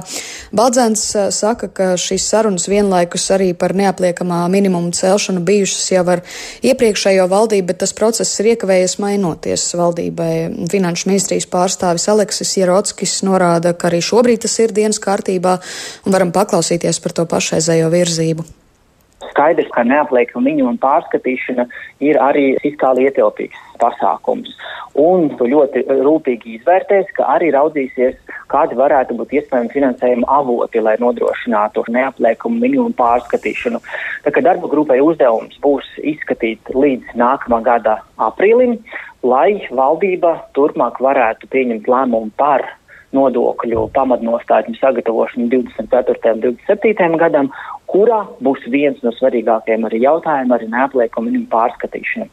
Baldzēns 0.56 1.04
saka, 1.36 1.68
ka 1.68 1.88
šīs 2.00 2.26
sarunas 2.32 2.68
vienlaikus 2.70 3.28
arī 3.34 3.52
par 3.58 3.76
neapliekamā 3.78 4.40
minimuma 4.52 4.90
celšanu 4.96 5.44
bijušas 5.46 5.92
jau 5.94 6.04
ar 6.16 6.24
iepriekšējo 6.66 7.28
valdību, 7.30 7.68
bet 7.70 7.82
tas 7.84 7.94
process 7.96 8.40
ir 8.40 8.52
iekavējies 8.54 8.98
mainoties 9.02 9.68
valdībai. 9.78 10.32
Finanšu 10.72 11.10
ministrijas 11.12 11.48
pārstāvis 11.50 12.08
Aleksis 12.10 12.56
Jerotskis 12.58 13.20
norāda, 13.26 13.74
ka 13.78 13.90
arī 13.90 14.02
šobrīd 14.08 14.44
tas 14.46 14.56
ir 14.64 14.74
dienas 14.76 15.00
kārtībā 15.02 15.58
un 16.06 16.16
varam 16.16 16.32
paklausīties 16.34 17.02
par 17.04 17.16
to 17.16 17.28
pašreizējo 17.28 17.92
virzību. 17.94 18.46
Skaidrs, 19.32 19.70
ka 19.74 19.82
neapliekama 19.86 20.46
minimuma 20.46 20.78
pārskatīšana 20.82 21.66
ir 22.06 22.18
arī 22.22 22.52
fiskāli 22.62 23.08
ietilpīgs 23.08 23.58
pasākums. 23.82 24.54
Un 24.98 25.28
tu 25.38 25.46
ļoti 25.50 25.84
rūpīgi 25.86 26.56
izvērtēs, 26.58 27.10
ka 27.14 27.26
arī 27.36 27.50
raudzīsies, 27.54 28.16
kādi 28.50 28.78
varētu 28.78 29.14
būt 29.18 29.34
iespējami 29.38 29.70
finansējuma 29.74 30.26
avoti, 30.38 30.82
lai 30.82 30.96
nodrošinātu 31.02 31.84
neapliekumu 31.94 32.62
minimumu 32.62 32.96
pārskatīšanu. 32.98 33.82
Tā 34.24 34.34
kā 34.34 34.42
darba 34.44 34.70
grupai 34.70 34.98
uzdevums 35.04 35.58
būs 35.62 35.86
izskatīt 36.02 36.72
līdz 36.74 37.14
nākamā 37.18 37.60
gada 37.66 37.98
aprīlim, 38.30 38.78
lai 39.22 39.60
valdība 39.70 40.34
turpmāk 40.58 40.98
varētu 41.02 41.50
pieņemt 41.52 41.90
lēmumu 41.90 42.34
par 42.38 42.66
nodokļu 43.16 43.88
pamatnostādņu 43.96 44.76
sagatavošanu 44.80 45.48
24. 45.52 46.34
un 46.34 46.42
27. 46.44 47.20
gadam, 47.20 47.52
kurā 47.88 48.24
būs 48.44 48.66
viens 48.72 49.00
no 49.04 49.14
svarīgākajiem 49.16 49.86
arī 49.88 50.02
jautājumiem 50.04 50.56
arī 50.56 50.68
neapliekumu 50.74 51.30
minimumu 51.30 51.52
pārskatīšana. 51.54 52.28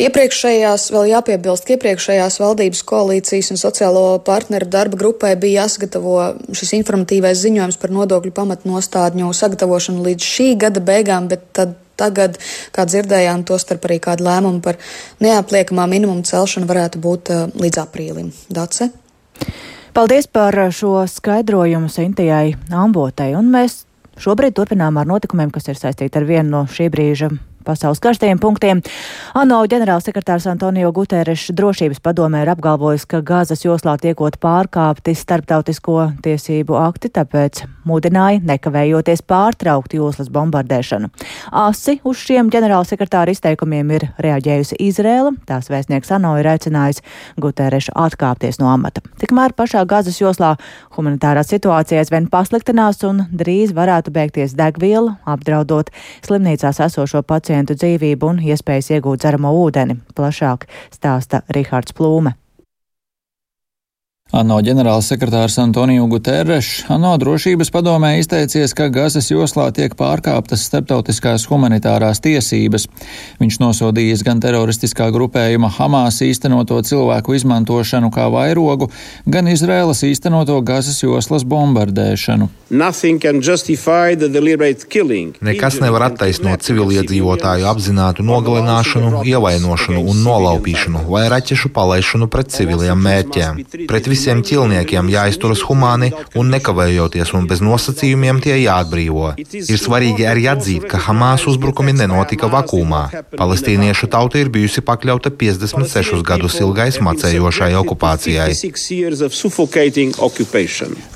Iepriekšējās, 0.00 0.86
vēl 0.94 1.10
jāpiebilst, 1.10 1.66
ka 1.66 1.74
iepriekšējās 1.74 2.38
valdības 2.40 2.80
koalīcijas 2.88 3.50
un 3.52 3.58
sociālo 3.60 4.04
partneru 4.24 4.68
darba 4.72 4.96
grupai 4.96 5.34
bija 5.36 5.66
jāsagatavo 5.66 6.14
šis 6.56 6.72
informatīvais 6.78 7.42
ziņojums 7.42 7.76
par 7.82 7.92
nodokļu 7.92 8.32
pamatnostādņu 8.38 9.28
sagatavošanu 9.36 10.06
līdz 10.06 10.24
šī 10.24 10.48
gada 10.64 10.80
beigām, 10.80 11.28
bet 11.28 11.44
tad 11.52 11.76
tagad, 12.00 12.38
kā 12.74 12.86
dzirdējām, 12.88 13.44
to 13.48 13.58
starp 13.60 13.84
arī 13.88 14.00
kādu 14.02 14.26
lēmumu 14.26 14.62
par 14.64 14.80
neapliekamā 15.22 15.86
minimuma 15.90 16.24
celšanu 16.26 16.68
varētu 16.70 17.02
būt 17.04 17.34
uh, 17.34 17.44
līdz 17.60 17.82
aprīlim. 17.84 18.32
Dace? 18.48 18.90
Paldies 19.96 20.28
par 20.30 20.54
šo 20.72 21.00
skaidrojumu 21.10 21.90
Sintijai 21.90 22.54
Ambotai, 22.70 23.32
un 23.38 23.50
mēs 23.52 23.82
šobrīd 24.20 24.54
turpinām 24.56 25.00
ar 25.00 25.08
notikumiem, 25.10 25.50
kas 25.54 25.70
ir 25.72 25.80
saistīti 25.80 26.20
ar 26.20 26.28
vienu 26.28 26.52
no 26.52 26.66
šī 26.70 26.90
brīža 26.92 27.32
pasaules 27.64 28.00
karstajiem 28.02 28.38
punktiem. 28.40 28.80
ANO 29.36 29.60
ģenerālsekretārs 29.70 30.46
Antonio 30.50 30.90
Guterres 30.94 31.48
drošības 31.56 32.00
padomē 32.02 32.42
ir 32.44 32.50
apgalvojis, 32.54 33.06
ka 33.10 33.20
Gāzes 33.26 33.64
joslā 33.64 33.96
tiekot 34.00 34.38
pārkāpti 34.40 35.14
starptautisko 35.16 35.96
tiesību 36.24 36.78
akti, 36.80 37.10
tāpēc 37.12 37.64
mudināja 37.88 38.40
nekavējoties 38.46 39.22
pārtraukt 39.28 39.94
joslas 39.94 40.30
bombardēšanu. 40.32 41.10
Asi 41.52 41.98
uz 42.04 42.22
šiem 42.24 42.50
ģenerālsekretāra 42.52 43.34
izteikumiem 43.34 43.94
ir 43.98 44.08
reaģējusi 44.18 44.80
Izrēla, 44.88 45.34
tās 45.48 45.70
vēstnieks 45.72 46.14
ANO 46.16 46.36
ir 46.40 46.50
aicinājis 46.54 47.04
Guterrešu 47.40 47.94
atkāpties 47.98 48.60
no 48.62 48.70
amata. 48.72 49.04
Tikmēr 49.20 49.54
pašā 49.58 49.84
Gāzes 49.88 50.20
joslā 50.22 50.54
humanitārā 50.96 51.44
situācija 51.46 52.00
aizvien 52.02 52.30
pasliktinās 52.32 53.04
un 53.08 53.26
drīz 53.30 53.74
varētu 53.76 54.14
beigties 54.14 54.56
degviela, 54.58 55.18
apdraudot 55.28 55.92
slimnīcās 56.26 56.80
esošo 56.88 57.22
pacientu 57.22 57.49
pacientu 57.50 57.74
dzīvību 57.74 58.28
un 58.30 58.36
iespējas 58.46 58.92
iegūt 58.94 59.24
dzeramo 59.24 59.50
ūdeni. 59.58 59.96
Plašāk 60.14 60.68
stāsta 60.94 61.42
Rihards 61.50 61.96
Plūme. 61.98 62.36
ANO 64.30 64.60
ģenerālsekretārs 64.62 65.56
Antoniju 65.58 66.04
Guterres 66.12 66.84
ANO 66.94 67.16
drošības 67.18 67.72
padomē 67.74 68.12
izteicies, 68.20 68.70
ka 68.78 68.86
Gazas 68.94 69.26
joslā 69.32 69.64
tiek 69.74 69.96
pārkāptas 69.98 70.62
starptautiskās 70.68 71.48
humanitārās 71.50 72.22
tiesības. 72.22 72.86
Viņš 73.42 73.58
nosodījis 73.58 74.22
gan 74.26 74.38
teroristiskā 74.42 75.08
grupējuma 75.10 75.72
Hamas 75.74 76.20
īstenoto 76.22 76.78
cilvēku 76.86 77.34
izmantošanu 77.40 78.12
kā 78.14 78.28
vairogu, 78.30 78.86
gan 79.26 79.50
Izrēlas 79.50 80.04
īstenoto 80.06 80.60
Gazas 80.62 81.02
joslas 81.02 81.42
bombardēšanu. 81.42 82.46
Nekas 85.50 85.80
nevar 85.82 86.06
attaisnot 86.06 86.62
civiliedzīvotāju 86.68 87.66
apzinātu 87.66 88.22
nogalināšanu, 88.30 89.24
ievainošanu 89.26 90.04
un 90.06 90.22
nolaupīšanu 90.22 91.02
vai 91.10 91.26
raķešu 91.34 91.74
palaišanu 91.74 92.30
pret 92.30 92.54
civiliem 92.54 93.02
mērķiem. 93.10 93.60
Pret 93.90 94.06
visiem 94.20 94.42
ķilniekiem 94.44 95.08
jāizturas 95.08 95.62
humāni 95.64 96.10
un 96.36 96.50
nekavējoties 96.52 97.30
un 97.38 97.46
bez 97.48 97.62
nosacījumiem 97.64 98.42
tie 98.44 98.58
jāatbrīvo. 98.60 99.30
Ir 99.40 99.78
svarīgi 99.80 100.26
arī 100.28 100.44
atzīt, 100.52 100.84
ka 100.90 101.00
Hamas 101.06 101.46
uzbrukumi 101.48 101.94
nenotika 101.96 102.50
vakumā. 102.52 103.06
Palestīniešu 103.40 104.10
tauta 104.12 104.36
ir 104.42 104.50
bijusi 104.52 104.84
pakļauta 104.84 105.32
56 105.40 106.20
gadus 106.26 106.58
ilgai 106.60 106.90
smacējošai 106.92 107.70
okupācijai. 107.80 108.50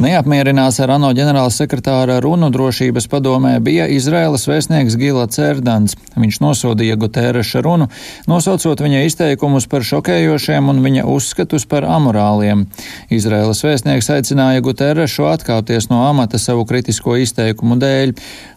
Neapmierinās 0.07 0.81
ar 0.81 0.95
ANO 0.97 1.13
ģenerālsekretāra 1.19 2.17
runu 2.25 2.49
drošības 2.55 3.11
padomē 3.13 3.59
bija 3.61 3.91
Izraēlas 3.93 4.49
vēstnieks 4.49 4.97
Gila 5.01 5.27
Cerdans. 5.29 5.99
Viņš 6.17 6.41
nosodīja 6.41 6.97
Gutēreša 7.05 7.61
runu, 7.67 7.91
nosaucot 8.31 8.81
viņa 8.81 9.05
izteikumus 9.11 9.69
par 9.69 9.85
šokējošiem 9.85 10.73
un 10.73 10.81
viņa 10.87 11.05
uzskatus 11.11 11.69
par 11.69 11.85
amorāliem. 11.85 12.65
Izraēlas 13.15 13.63
vēstnieks 13.65 14.11
aicināja 14.15 14.63
Gutērešu 14.65 15.27
atkāpties 15.31 15.89
no 15.91 16.03
amata 16.09 16.41
savu 16.43 16.67
kritisko 16.69 17.17
izteikumu 17.23 17.79
dēļ. 17.83 18.15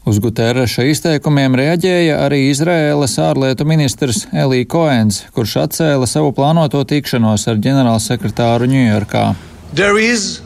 Uz 0.08 0.20
Gutēreša 0.24 0.88
izteikumiem 0.92 1.58
reaģēja 1.60 2.22
arī 2.26 2.48
Izraēlas 2.52 3.18
ārlietu 3.22 3.68
ministrs 3.68 4.26
Elī 4.32 4.64
Koens, 4.70 5.24
kurš 5.36 5.58
atcēla 5.66 6.08
savu 6.10 6.32
plānoto 6.38 6.84
tikšanos 6.88 7.48
ar 7.52 7.60
ģenerālsekretāru 7.66 8.70
Ņujorkā. 8.72 9.26
There 9.74 10.00
is 10.00 10.42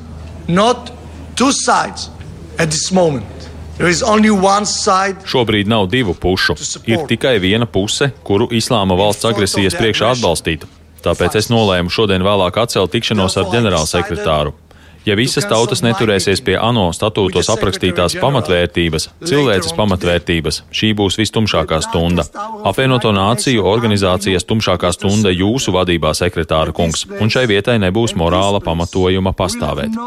not 0.48 0.91
two 1.36 1.51
sides 1.51 2.10
at 2.57 2.69
this 2.69 2.91
moment. 2.91 3.41
Šobrīd 5.25 5.67
nav 5.67 5.88
divu 5.89 6.13
pušu. 6.13 6.53
Ir 6.86 7.07
tikai 7.10 7.39
viena 7.41 7.65
puse, 7.65 8.12
kuru 8.24 8.45
Islāma 8.53 8.98
valsts 8.98 9.25
agresijas 9.25 9.74
priekšā 9.79 10.12
atbalstītu. 10.13 10.69
Tāpēc 11.01 11.38
es 11.39 11.50
nolēmu 11.53 11.93
šodien 11.93 12.25
vēlāk 12.25 12.60
atcelt 12.62 12.93
tikšanos 12.93 13.39
ar 13.41 13.50
ģenerālsekretāru. 13.53 14.53
Ja 15.01 15.15
visas 15.17 15.48
tautas 15.50 15.81
neturēsies 15.81 16.43
pie 16.46 16.53
ANO 16.62 16.91
statūtos 16.93 17.48
aprakstītās 17.50 18.13
pamatvērtības, 18.22 19.08
cilvēces 19.25 19.74
pamatvērtības, 19.74 20.62
šī 20.77 20.91
būs 21.00 21.17
vistumšākā 21.17 21.79
stunda. 21.88 22.27
Apvienoto 22.70 23.10
nāciju 23.15 23.65
organizācijas 23.65 24.46
tumšākā 24.46 24.93
stunda 24.93 25.34
jūsu 25.34 25.74
vadībā, 25.74 26.13
sekretāra 26.13 26.75
kungs, 26.77 27.08
un 27.17 27.34
šai 27.34 27.48
vietai 27.50 27.79
nebūs 27.81 28.13
morāla 28.13 28.62
pamatojuma 28.62 29.34
pastāvēt. 29.34 29.98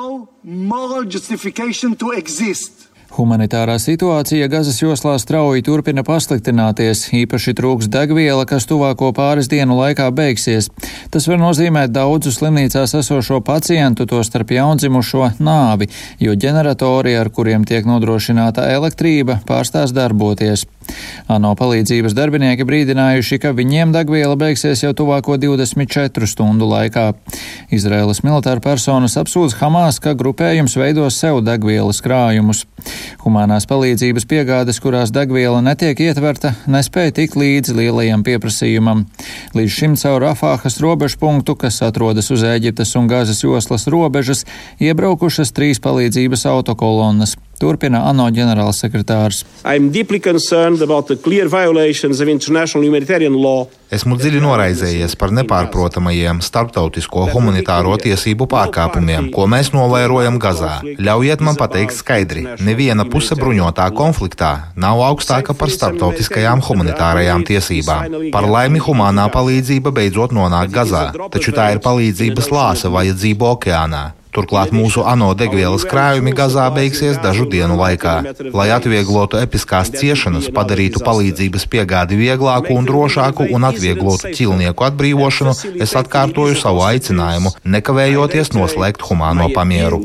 Humanitārā 3.14 3.76
situācija 3.78 4.48
Gazas 4.50 4.80
joslā 4.82 5.12
strauji 5.22 5.62
turpina 5.62 6.02
pasliktināties, 6.02 7.04
īpaši 7.14 7.52
trūks 7.54 7.86
degviela, 7.86 8.42
kas 8.42 8.66
tuvāko 8.66 9.12
pāris 9.14 9.46
dienu 9.52 9.76
laikā 9.78 10.08
beigsies. 10.10 10.66
Tas 11.14 11.28
var 11.30 11.38
nozīmēt 11.38 11.92
daudzu 11.94 12.32
slimnīcās 12.34 12.96
esošo 12.98 13.38
pacientu, 13.46 14.08
to 14.10 14.18
starp 14.26 14.50
jaundzimušo 14.56 15.28
nāvi, 15.38 15.86
jo 16.18 16.34
ģeneratori, 16.34 17.14
ar 17.20 17.30
kuriem 17.30 17.62
tiek 17.62 17.86
nodrošināta 17.86 18.66
elektrība, 18.74 19.38
pārstās 19.46 19.94
darboties. 19.94 20.66
ANO 21.30 21.54
palīdzības 21.56 22.12
darbinieki 22.18 22.66
brīdinājuši, 22.66 23.38
ka 23.40 23.54
viņiem 23.56 23.94
degviela 23.94 24.34
beigsies 24.36 24.82
jau 24.82 24.90
tuvāko 24.92 25.38
24 25.40 26.28
stundu 26.28 26.66
laikā. 26.68 27.12
Izraēlas 27.72 28.24
militāra 28.26 28.60
personas 28.60 29.16
apsūdz 29.22 29.56
Hamas, 29.62 30.02
ka 30.02 30.18
grupējums 30.18 30.76
veido 30.76 31.06
sev 31.14 31.40
degvielas 31.46 32.02
krājumus. 32.04 32.66
Humanās 33.24 33.68
palīdzības 33.70 34.26
piegādes, 34.30 34.80
kurās 34.82 35.12
degviela 35.14 35.62
netiek 35.64 36.00
ietverta, 36.06 36.54
nespēja 36.70 37.14
tikt 37.20 37.38
līdz 37.40 37.74
lielajam 37.76 38.24
pieprasījumam. 38.26 39.06
Līdz 39.56 39.78
šim 39.78 39.96
caur 40.00 40.22
Rafāhas 40.24 40.80
robežu 40.82 41.20
punktu, 41.22 41.56
kas 41.58 41.82
atrodas 41.86 42.32
uz 42.34 42.44
Ēģiptes 42.48 42.96
un 43.00 43.10
Gāzes 43.10 43.44
joslas 43.44 43.88
robežas, 43.90 44.46
iebraukušas 44.82 45.54
trīs 45.56 45.82
palīdzības 45.84 46.48
autokolonnas. 46.50 47.36
Turpina 47.60 48.04
ANO 48.10 48.26
ģenerālsekretārs. 48.34 49.44
Esmu 53.94 54.16
dziļi 54.18 54.40
noraizējies 54.42 55.12
par 55.20 55.30
nepārprotamajiem 55.36 56.40
starptautisko 56.42 57.28
humanitāro 57.30 57.94
tiesību 58.02 58.48
pārkāpumiem, 58.50 59.28
ko 59.34 59.46
mēs 59.50 59.70
novērojam 59.76 60.40
Gazā. 60.42 60.72
Ļaujiet 60.82 61.44
man 61.46 61.58
pateikt 61.60 61.94
skaidri, 61.94 62.42
neviena 62.64 63.06
puse 63.06 63.38
bruņotā 63.38 63.86
konfliktā 63.94 64.50
nav 64.74 65.04
augstāka 65.10 65.54
par 65.60 65.70
starptautiskajām 65.70 66.64
humanitārajām 66.66 67.46
tiesībām. 67.46 68.18
Par 68.34 68.50
laimi 68.50 68.82
humānā 68.82 69.28
palīdzība 69.36 69.94
beidzot 69.94 70.34
nonāk 70.34 70.74
Gazā, 70.74 71.06
taču 71.30 71.54
tā 71.54 71.70
ir 71.76 71.84
palīdzības 71.86 72.50
lāsa 72.50 72.90
vajadzību 72.98 73.50
okeānā. 73.54 74.04
Turklāt 74.34 74.72
mūsu 74.74 75.04
ANO 75.06 75.30
degvielas 75.38 75.84
krājumi 75.86 76.32
Gazā 76.34 76.66
beigsies 76.74 77.20
dažu 77.22 77.46
dienu 77.50 77.76
laikā. 77.78 78.14
Lai 78.56 78.66
atvieglotu 78.74 79.38
episkās 79.38 79.92
ciešanas, 79.94 80.50
padarītu 80.56 81.04
palīdzības 81.06 81.68
piegādi 81.70 82.18
vieglāku 82.18 82.74
un 82.74 82.88
drošāku 82.90 83.46
un 83.54 83.68
atvieglotu 83.70 84.34
ķilnieku 84.34 84.88
atbrīvošanu, 84.88 85.54
es 85.86 85.94
atkārtoju 86.02 86.58
savu 86.58 86.82
aicinājumu, 86.88 87.54
nekavējoties 87.76 88.52
noslēgt 88.58 89.06
humāno 89.06 89.52
pamieru 89.54 90.02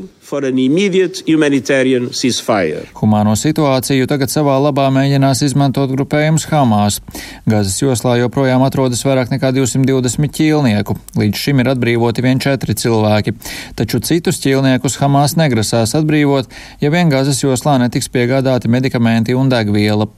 Humāno 3.00 3.34
situāciju 3.40 4.08
tagad 4.10 4.32
savā 4.32 4.56
labā 4.62 4.86
mēģinās 4.94 5.42
izmantot 5.48 5.92
grupējums 5.94 6.46
Hamas. 6.52 7.00
Gazas 7.50 7.80
joslā 7.82 8.20
joprojām 8.22 8.64
atrodas 8.66 9.02
vairāk 9.08 9.34
nekā 9.34 9.52
220 9.58 10.34
ķīlnieku. 10.38 10.96
Līdz 11.20 11.44
šim 11.44 11.64
ir 11.64 11.72
atbrīvoti 11.74 12.26
vien 12.26 12.42
četri 12.44 12.78
cilvēki, 12.78 13.36
taču 13.80 14.02
citus 14.06 14.42
ķīlniekus 14.44 15.00
Hamas 15.02 15.36
negrasās 15.40 15.96
atbrīvot, 15.98 16.50
ja 16.84 16.94
vien 16.94 17.10
Gazas 17.10 17.42
joslā 17.44 17.80
netiks 17.82 18.12
piegādāti 18.14 18.72
medikamenti 18.72 19.38
un 19.38 19.50
degviela. 19.52 20.10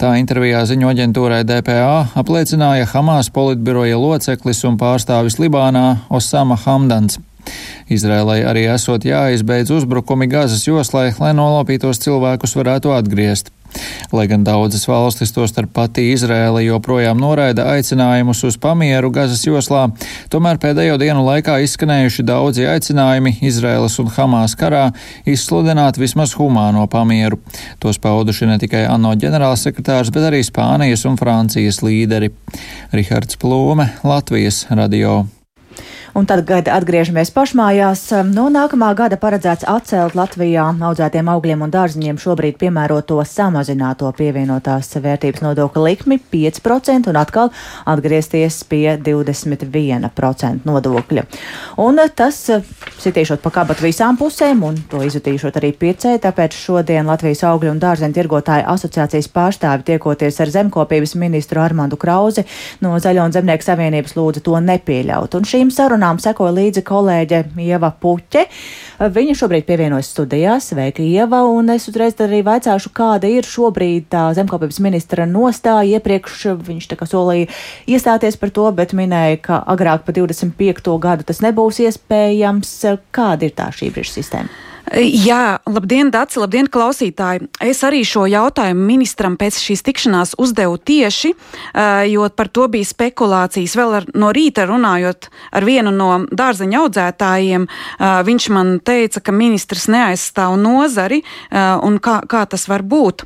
Tā 0.00 0.16
intervijā 0.20 0.64
ziņo 0.68 0.90
aģentūrai 0.92 1.42
DPA 1.46 2.14
apliecināja 2.18 2.90
Hamas 2.96 3.30
politbiroja 3.34 4.00
loceklis 4.00 4.64
un 4.68 4.80
pārstāvis 4.80 5.38
Libānā 5.42 5.86
Osama 6.10 6.58
Hamdans. 6.66 7.22
Izrēlai 7.92 8.42
arī 8.48 8.66
esot 8.72 9.04
jāizbeidz 9.06 9.72
uzbrukumi 9.74 10.30
Gazas 10.30 10.66
joslai, 10.68 11.10
lai 11.18 11.32
nolaupītos 11.36 12.00
cilvēkus 12.04 12.56
varētu 12.58 12.94
atgriezt. 12.94 13.52
Lai 14.12 14.26
gan 14.28 14.44
daudzas 14.44 14.84
valstis, 14.88 15.32
tostarp 15.32 15.72
pati 15.72 16.04
Izrēla, 16.12 16.60
joprojām 16.66 17.20
noraida 17.20 17.64
aicinājumus 17.72 18.42
uz 18.48 18.58
pamieru 18.60 19.08
Gazas 19.14 19.44
joslā, 19.46 19.86
tomēr 20.32 20.60
pēdējo 20.60 20.98
dienu 21.00 21.24
laikā 21.24 21.56
izskanējuši 21.64 22.26
daudzi 22.28 22.68
aicinājumi 22.68 23.38
Izrēlas 23.48 23.98
un 24.02 24.12
Hamas 24.12 24.56
karā 24.60 24.90
izsludināt 25.24 26.00
vismaz 26.00 26.36
humāno 26.36 26.84
pamieru. 26.92 27.40
Tos 27.80 28.00
pauduši 28.02 28.50
ne 28.52 28.60
tikai 28.62 28.84
ANO 28.92 29.14
ģenerālsekretārs, 29.16 30.12
bet 30.12 30.28
arī 30.28 30.42
Spānijas 30.44 31.06
un 31.08 31.20
Francijas 31.20 31.80
līderi. 31.84 32.32
Rihards 32.92 33.40
Plūme, 33.40 33.88
Latvijas 34.04 34.66
radio. 34.70 35.22
Un 36.12 36.26
tad, 36.28 36.44
atgriežamies 36.44 37.30
pašmājās, 37.32 38.02
no 38.28 38.50
nākamā 38.52 38.90
gada 38.92 39.16
paredzēts 39.16 39.64
atcelt 39.64 40.12
Latvijā 40.12 40.66
audzētiem 40.84 41.28
augļiem 41.32 41.62
un 41.64 41.70
dārziņiem 41.72 42.18
šobrīd 42.20 42.58
piemēroto 42.60 43.16
samazināto 43.24 44.10
pievienotās 44.18 44.92
vērtības 45.00 45.40
nodokļa 45.40 45.84
likmi 45.86 46.18
5% 46.34 47.08
un 47.08 47.16
atkal 47.16 47.48
atgriezties 47.88 48.58
pie 48.68 48.98
21% 49.00 50.68
nodokļa. 50.68 51.24
Un 51.80 52.02
tas 52.12 52.42
sitīšot 53.00 53.40
pa 53.40 53.54
kabatu 53.56 53.86
visām 53.86 54.20
pusēm 54.20 54.60
un 54.68 54.76
to 54.92 55.00
izjutīšot 55.08 55.56
arī 55.62 55.72
pircēji, 55.80 56.20
tāpēc 56.26 56.58
šodien 56.60 57.08
Latvijas 57.08 57.40
augļu 57.48 57.72
un 57.72 57.80
dārzeņu 57.80 58.18
tirgotāju 58.20 58.68
asociācijas 58.74 59.30
pārstāvi 59.32 59.88
tiekoties 59.88 60.42
ar 60.44 60.52
zemkopības 60.58 61.16
ministru 61.24 61.64
Armandu 61.64 61.96
Krauzi 61.96 62.44
no 62.84 62.92
Zaļo 63.00 63.24
un 63.30 63.32
Zemnieku 63.32 63.64
savienības 63.64 64.12
lūdza 64.20 64.44
to 64.44 64.60
nepieļaut. 64.60 65.40
Un 65.40 65.48
šīm 65.48 65.72
sarunām 65.72 66.01
sarunām 66.02 66.18
sekoja 66.18 66.52
līdzi 66.56 66.82
kolēģe 66.82 67.38
Ieva 67.62 67.92
Puķe. 67.94 68.42
Viņa 69.14 69.36
šobrīd 69.38 69.66
pievienojas 69.68 70.10
studijās. 70.10 70.72
Sveika, 70.72 71.02
Ieva! 71.02 71.44
Un 71.46 71.70
es 71.70 71.86
uzreiz 71.90 72.18
arī 72.18 72.42
vaicāšu, 72.42 72.90
kāda 72.94 73.30
ir 73.30 73.46
šobrīd 73.46 74.08
tā 74.10 74.24
zemkopības 74.34 74.80
ministra 74.82 75.28
nostāja. 75.30 76.00
Iepriekš 76.00 76.58
viņš 76.66 76.90
tā 76.90 76.98
kā 76.98 77.06
solīja 77.06 77.52
iestāties 77.86 78.38
par 78.40 78.50
to, 78.50 78.66
bet 78.74 78.96
minēja, 78.98 79.38
ka 79.46 79.62
agrāk 79.62 80.02
pa 80.06 80.16
25. 80.18 80.98
gadu 80.98 81.28
tas 81.28 81.42
nebūs 81.44 81.78
iespējams. 81.86 82.74
Kāda 83.14 83.46
ir 83.46 83.54
tā 83.54 83.70
šī 83.70 83.94
brīža 83.94 84.18
sistēma? 84.18 84.71
Jā, 84.90 85.60
labdien, 85.70 86.10
Dārts, 86.12 86.36
labdien, 86.36 86.66
klausītāji. 86.66 87.46
Es 87.62 87.80
arī 87.86 88.02
šo 88.04 88.24
jautājumu 88.28 88.82
ministram 88.88 89.36
pēc 89.40 89.60
šīs 89.62 89.84
tikšanās 89.86 90.34
uzdevu 90.42 90.74
tieši, 90.76 91.30
jo 92.10 92.26
par 92.34 92.50
to 92.50 92.66
bija 92.72 92.88
spekulācijas. 92.90 93.76
Vēl 93.78 93.94
ar, 94.00 94.08
no 94.18 94.32
rīta 94.34 94.66
runājot 94.68 95.30
ar 95.54 95.68
vienu 95.68 95.94
no 95.94 96.10
dārzeņa 96.26 96.82
audzētājiem, 96.82 97.68
viņš 98.26 98.48
man 98.52 98.74
teica, 98.84 99.22
ka 99.22 99.36
ministrs 99.36 99.86
neaizstāv 99.92 100.58
nozari 100.60 101.22
un 101.54 102.02
kā, 102.02 102.18
kā 102.26 102.42
tas 102.50 102.66
var 102.68 102.82
būt. 102.82 103.24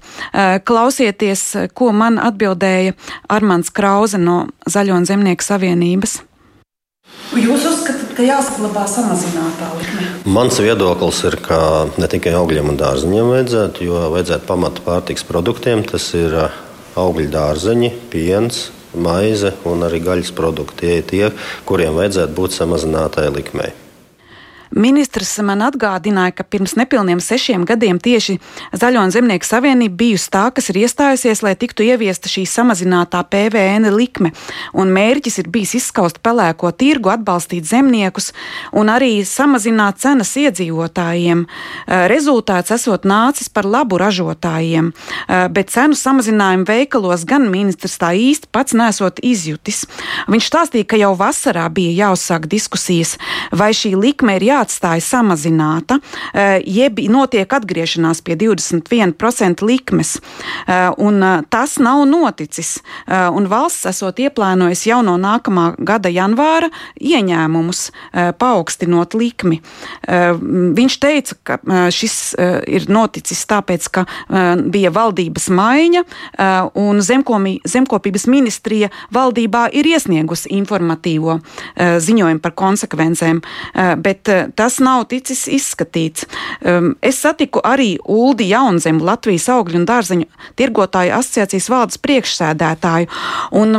Klausieties, 0.69 1.49
ko 1.75 1.91
man 1.97 2.21
atbildēja 2.23 2.95
Armāns 3.33 3.73
Krause 3.73 4.21
no 4.21 4.45
Zaļo 4.69 5.01
un 5.01 5.09
Zemnieku 5.09 5.47
savienības. 5.49 6.21
Jūs 7.37 7.67
uzskatāt, 7.69 8.15
ka 8.17 8.25
jāsaglabā 8.25 8.87
samazinātā 8.89 9.69
likme? 9.77 10.07
Mans 10.33 10.57
viedoklis 10.63 11.21
ir, 11.29 11.37
ka 11.45 11.59
ne 12.01 12.09
tikai 12.09 12.33
augļiem 12.39 12.73
un 12.73 12.79
dārzeņiem 12.81 13.33
vajadzētu, 13.35 13.85
jo 13.85 14.01
vajadzētu 14.15 14.49
pamata 14.49 14.85
pārtiks 14.87 15.27
produktiem. 15.29 15.85
Tas 15.85 16.09
ir 16.17 16.37
augļu 16.97 17.29
dārzeņi, 17.35 17.93
piens, 18.13 18.71
maize 18.97 19.53
un 19.69 19.85
arī 19.85 20.01
gaļas 20.07 20.33
produkti. 20.37 20.81
Tie 20.81 21.01
ir 21.03 21.11
tie, 21.11 21.25
kuriem 21.69 21.99
vajadzētu 22.01 22.39
būt 22.41 22.57
samazinātai 22.57 23.29
likmei. 23.37 23.75
Ministrs 24.75 25.39
man 25.47 25.63
atgādināja, 25.63 26.35
ka 26.35 26.45
pirms 26.45 26.75
nepilniem 26.77 27.21
sešiem 27.23 27.65
gadiem 27.69 28.01
tieši 28.03 28.39
Zaļo 28.77 29.05
un 29.07 29.13
Zemnieku 29.15 29.47
savienība 29.47 29.97
bijusi 30.01 30.31
tā, 30.35 30.49
kas 30.55 30.71
ir 30.73 30.81
iestājusies, 30.83 31.43
lai 31.47 31.55
tiktu 31.59 31.87
ieviesta 31.87 32.31
šī 32.31 32.43
samazinātā 32.51 33.23
PVN 33.31 33.87
likme. 33.95 34.33
Un 34.75 34.91
mērķis 34.95 35.39
ir 35.43 35.51
bijis 35.55 35.77
izskaust 35.79 36.19
pelēko 36.25 36.73
tirgu, 36.75 37.13
atbalstīt 37.15 37.69
zemniekus 37.69 38.33
un 38.77 38.91
arī 38.91 39.21
samazināt 39.27 40.01
cenas 40.03 40.35
iedzīvotājiem. 40.37 41.47
Eh, 41.47 42.07
rezultāts 42.11 42.75
esot 42.75 43.07
nācis 43.07 43.49
par 43.53 43.65
labu 43.65 44.01
ražotājiem, 44.03 44.91
eh, 44.91 45.47
bet 45.49 45.71
cenu 45.71 45.95
samazinājumu 45.95 46.67
veikalos 46.67 47.25
gan 47.25 47.49
ministrs 47.51 47.99
tā 48.03 48.13
īsti 48.19 48.51
pats 48.51 48.75
nesot 48.75 49.23
izjutis. 49.23 49.87
Viņš 50.27 50.51
stāstīja, 50.51 50.87
ka 50.87 50.97
jau 50.97 51.15
vasarā 51.17 51.71
bija 51.73 52.11
jāuzsāk 52.11 52.51
diskusijas, 52.51 53.17
vai 53.53 53.71
šī 53.71 53.95
likme 53.95 54.37
ir 54.37 54.43
jāatbalsta 54.43 54.66
jāatstāj 54.67 55.01
samazināta, 55.01 55.99
eh, 56.35 56.61
jeb 56.65 56.99
notiek 57.09 57.49
atgriešanās 57.49 58.23
pie 58.23 58.37
21% 58.37 59.63
likmes. 59.63 60.21
Eh, 60.67 60.91
un 60.99 61.23
eh, 61.23 61.43
tas 61.51 61.79
nav 61.79 62.07
noticis. 62.07 62.81
Un 63.07 63.47
valsts 63.47 63.87
esot 63.87 64.17
ieplānojusi 64.17 64.91
jau 64.91 65.03
no 65.03 65.17
nākamā 65.17 65.77
gada 65.79 66.09
janvāra 66.09 66.69
ieņēmumus 67.01 67.91
paaugstinot 68.39 69.15
likmi. 69.15 69.61
Viņš 70.07 70.97
teica, 71.01 71.35
ka 71.45 71.59
šis 71.91 72.35
ir 72.67 72.87
noticis 72.89 73.45
tāpēc, 73.47 73.89
ka 73.91 74.05
bija 74.71 74.91
valdības 74.91 75.49
maiņa 75.49 76.03
un 76.75 77.01
zemkomī, 77.01 77.61
zemkopības 77.65 78.27
ministrija 78.27 78.91
valdībā 79.15 79.69
ir 79.73 79.87
iesniegusi 79.87 80.51
informatīvo 80.57 81.39
ziņojumu 81.77 82.43
par 82.43 82.57
konsekvencēm, 82.59 83.43
bet 84.03 84.31
tas 84.55 84.79
nav 84.83 85.07
ticis 85.11 85.47
izskatīts. 85.51 86.27
Um, 86.61 86.95
es 87.05 87.19
satiku 87.25 87.63
arī 87.65 87.97
Uldi 88.03 88.49
Jaunzemu, 88.51 89.05
Latvijas 89.07 89.49
augļu 89.53 89.81
un 89.81 89.89
dārzeņu 89.89 90.29
tirgotāju 90.59 91.17
asociācijas 91.19 91.69
valdes 91.73 92.01
priekšsēdētāju, 92.05 93.11
un, 93.59 93.77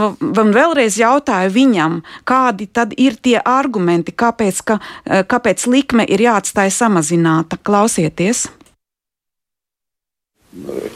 vēlreiz 0.57 0.99
jautāju 0.99 1.53
viņam, 1.55 2.01
kādi 2.27 2.67
tad 2.67 2.95
ir 2.97 3.17
tie 3.21 3.37
argumenti, 3.39 4.15
kāpēc, 4.15 4.61
ka, 4.67 4.79
uh, 4.81 5.23
kāpēc 5.27 5.67
likme 5.71 6.07
ir 6.07 6.27
jāatstāj 6.27 6.73
samazināta. 6.73 7.59
Klausieties! 7.63 8.47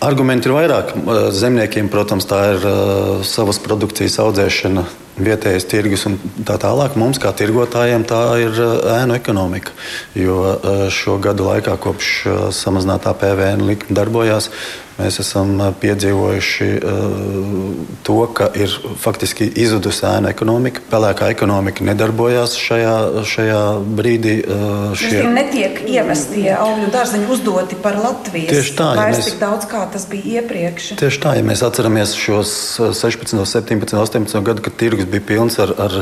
Argumenti 0.02 0.50
ir 0.50 0.56
vairāk. 0.56 0.96
Zemniekiem, 1.38 1.90
protams, 1.92 2.26
tā 2.26 2.40
ir 2.56 2.64
uh, 2.66 3.22
savas 3.28 3.60
produkcijas 3.62 4.18
audzēšana 4.24 4.86
vietējais 5.20 5.68
tirgus 5.72 6.06
un 6.10 6.20
tā 6.48 6.56
tālāk. 6.62 6.96
Mums, 7.00 7.20
kā 7.22 7.34
tirgotājiem, 7.36 8.06
tā 8.08 8.22
ir 8.44 8.62
ēnu 9.00 9.18
ekonomika. 9.18 9.76
Jo 10.18 10.56
šo 10.94 11.18
gadu 11.24 11.50
laikā, 11.50 11.76
kopš 11.82 12.14
samazinātā 12.56 13.16
PVN 13.18 13.68
likme 13.68 13.98
darbojās, 13.98 14.52
mēs 15.02 15.18
esam 15.24 15.56
piedzīvojuši 15.82 16.68
to, 18.06 18.18
ka 18.38 18.50
ir 18.60 18.74
faktiski 19.02 19.48
izudusi 19.64 20.04
ēna 20.06 20.30
ekonomika. 20.30 20.84
Pelēkā 20.92 21.32
ekonomika 21.34 21.86
nedarbojās 21.88 22.54
šajā, 22.60 23.24
šajā 23.26 23.62
brīdī. 23.98 24.36
Šie... 25.00 25.24
Netiek 25.32 25.80
ievestie 25.90 26.52
augļu 26.54 26.92
dārzeņi 26.94 27.30
uzdoti 27.34 27.80
par 27.82 27.98
Latvijas. 28.04 28.52
Tieši 28.52 28.76
tā, 28.78 28.92
ja 29.00 29.08
mēs... 29.10 29.24
tik 29.32 29.40
daudz, 29.42 29.66
kā 29.72 29.82
tas 29.96 30.06
bija 30.12 30.42
iepriekš. 30.42 30.92
Tieši 31.02 31.24
tā, 31.24 31.34
ja 31.40 31.48
mēs 31.48 31.66
atceramies 31.66 32.14
šos 32.20 32.54
16, 33.02 33.42
17, 33.42 33.98
18 33.98 34.46
gadu, 34.52 34.68
kad 34.68 34.78
tirgus 34.78 35.01
bija 35.10 35.26
pilns 35.32 35.60
ar, 35.64 35.74
ar, 35.82 35.98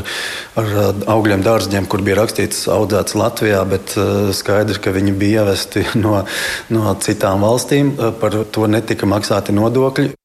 ar 0.60 0.70
augļiem, 1.16 1.44
dārziem, 1.46 1.88
kur 1.90 2.04
bija 2.06 2.20
rakstīts 2.20 2.66
audzēts 2.70 3.16
Latvijā, 3.18 3.64
bet 3.68 3.96
uh, 3.96 4.30
skaidrs, 4.36 4.80
ka 4.82 4.94
viņi 4.96 5.16
bija 5.16 5.44
ievesti 5.44 5.86
no, 6.04 6.20
no 6.74 6.96
citām 7.04 7.46
valstīm. 7.46 7.94
Uh, 7.96 8.14
par 8.20 8.36
to 8.52 8.70
netika 8.70 9.08
maksāti 9.08 9.56
nodokļi. 9.56 10.19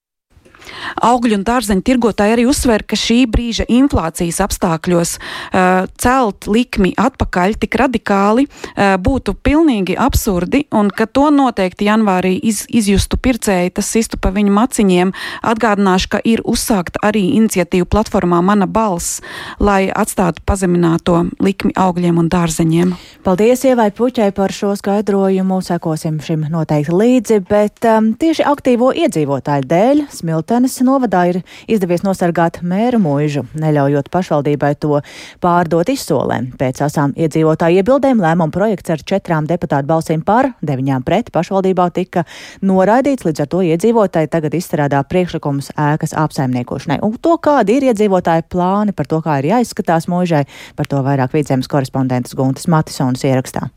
Augļu 1.04 1.40
un 1.40 1.44
dārzeņu 1.48 1.84
tirgotāji 1.86 2.36
arī 2.38 2.46
uzsver, 2.50 2.86
ka 2.88 2.98
šī 3.00 3.26
brīža 3.32 3.68
inflācijas 3.72 4.40
apstākļos 4.46 5.16
uh, 5.18 5.88
celt 6.00 6.48
likmi 6.48 6.94
atpakaļ 7.00 7.58
tik 7.64 7.76
radikāli 7.82 8.48
uh, 8.48 8.96
būtu 9.02 9.36
pilnīgi 9.46 9.98
absurdi 10.00 10.66
un 10.76 10.92
ka 10.94 11.08
to 11.08 11.28
noteikti 11.34 11.90
janvārī 11.90 12.36
iz, 12.40 12.64
izjustu 12.70 13.20
pircēji, 13.20 13.74
tas 13.76 13.90
sistu 13.92 14.20
pa 14.22 14.32
viņu 14.36 14.54
maciņiem. 14.56 15.14
Atgādināšu, 15.46 16.12
ka 16.16 16.22
ir 16.24 16.44
uzsākta 16.48 17.02
arī 17.06 17.26
iniciatīva 17.40 17.88
platformā 17.92 18.42
Mana 18.46 18.68
balss, 18.70 19.22
lai 19.60 19.88
atstātu 19.90 20.44
pazemināto 20.46 21.26
likmi 21.44 21.74
augļiem 21.76 22.20
un 22.22 22.30
dārzeņiem. 22.32 22.96
Paldies 23.26 23.66
Ievai 23.66 23.90
Puķai 23.96 24.30
par 24.36 24.54
šo 24.54 24.76
skaidrojumu. 24.78 25.60
Sekosim 25.66 26.20
šim 26.24 26.46
noteikti 26.52 26.94
līdzi, 26.94 27.40
bet 27.50 27.86
um, 27.90 28.12
tieši 28.20 28.46
aktīvo 28.46 28.92
iedzīvotāju 29.06 29.66
dēļ 29.72 30.04
Smiltenes 30.14 30.78
novadā 30.86 31.24
ir 31.32 31.42
izdevies 31.72 32.04
nosargāt 32.06 32.62
mēru 32.66 33.00
mūžu, 33.02 33.46
neļaujot 33.60 34.10
pašvaldībai 34.14 34.72
to 34.80 35.00
pārdot 35.44 35.90
izsolēm. 35.92 36.52
Pēc 36.60 36.84
asām 36.86 37.16
iedzīvotāju 37.18 37.82
iebildēm 37.82 38.22
lēmuma 38.24 38.54
projekts 38.54 38.94
ar 38.96 39.04
četrām 39.04 39.50
deputātu 39.50 39.90
balsīm 39.90 40.24
par, 40.26 40.52
deviņām 40.66 41.06
pret 41.08 41.32
pašvaldībā 41.36 41.90
tika 41.96 42.26
noraidīts, 42.66 43.26
līdz 43.28 43.46
ar 43.46 43.52
to 43.52 43.64
iedzīvotāji 43.66 44.32
tagad 44.34 44.58
izstrādā 44.58 45.02
priekšlikumus 45.10 45.72
ēkas 45.76 46.16
apsaimniekošanai. 46.26 47.02
Un 47.06 47.18
to, 47.18 47.38
kādi 47.42 47.80
ir 47.80 47.90
iedzīvotāju 47.92 48.48
plāni 48.52 48.96
par 48.96 49.10
to, 49.10 49.22
kā 49.26 49.40
ir 49.42 49.52
jāizskatās 49.54 50.10
mūžai, 50.12 50.46
par 50.78 50.90
to 50.92 51.02
vairāk 51.06 51.34
vidzemes 51.36 51.72
korespondentes 51.72 52.38
Guntas 52.38 52.70
Matisons 52.72 53.26
ierakstā. 53.26 53.68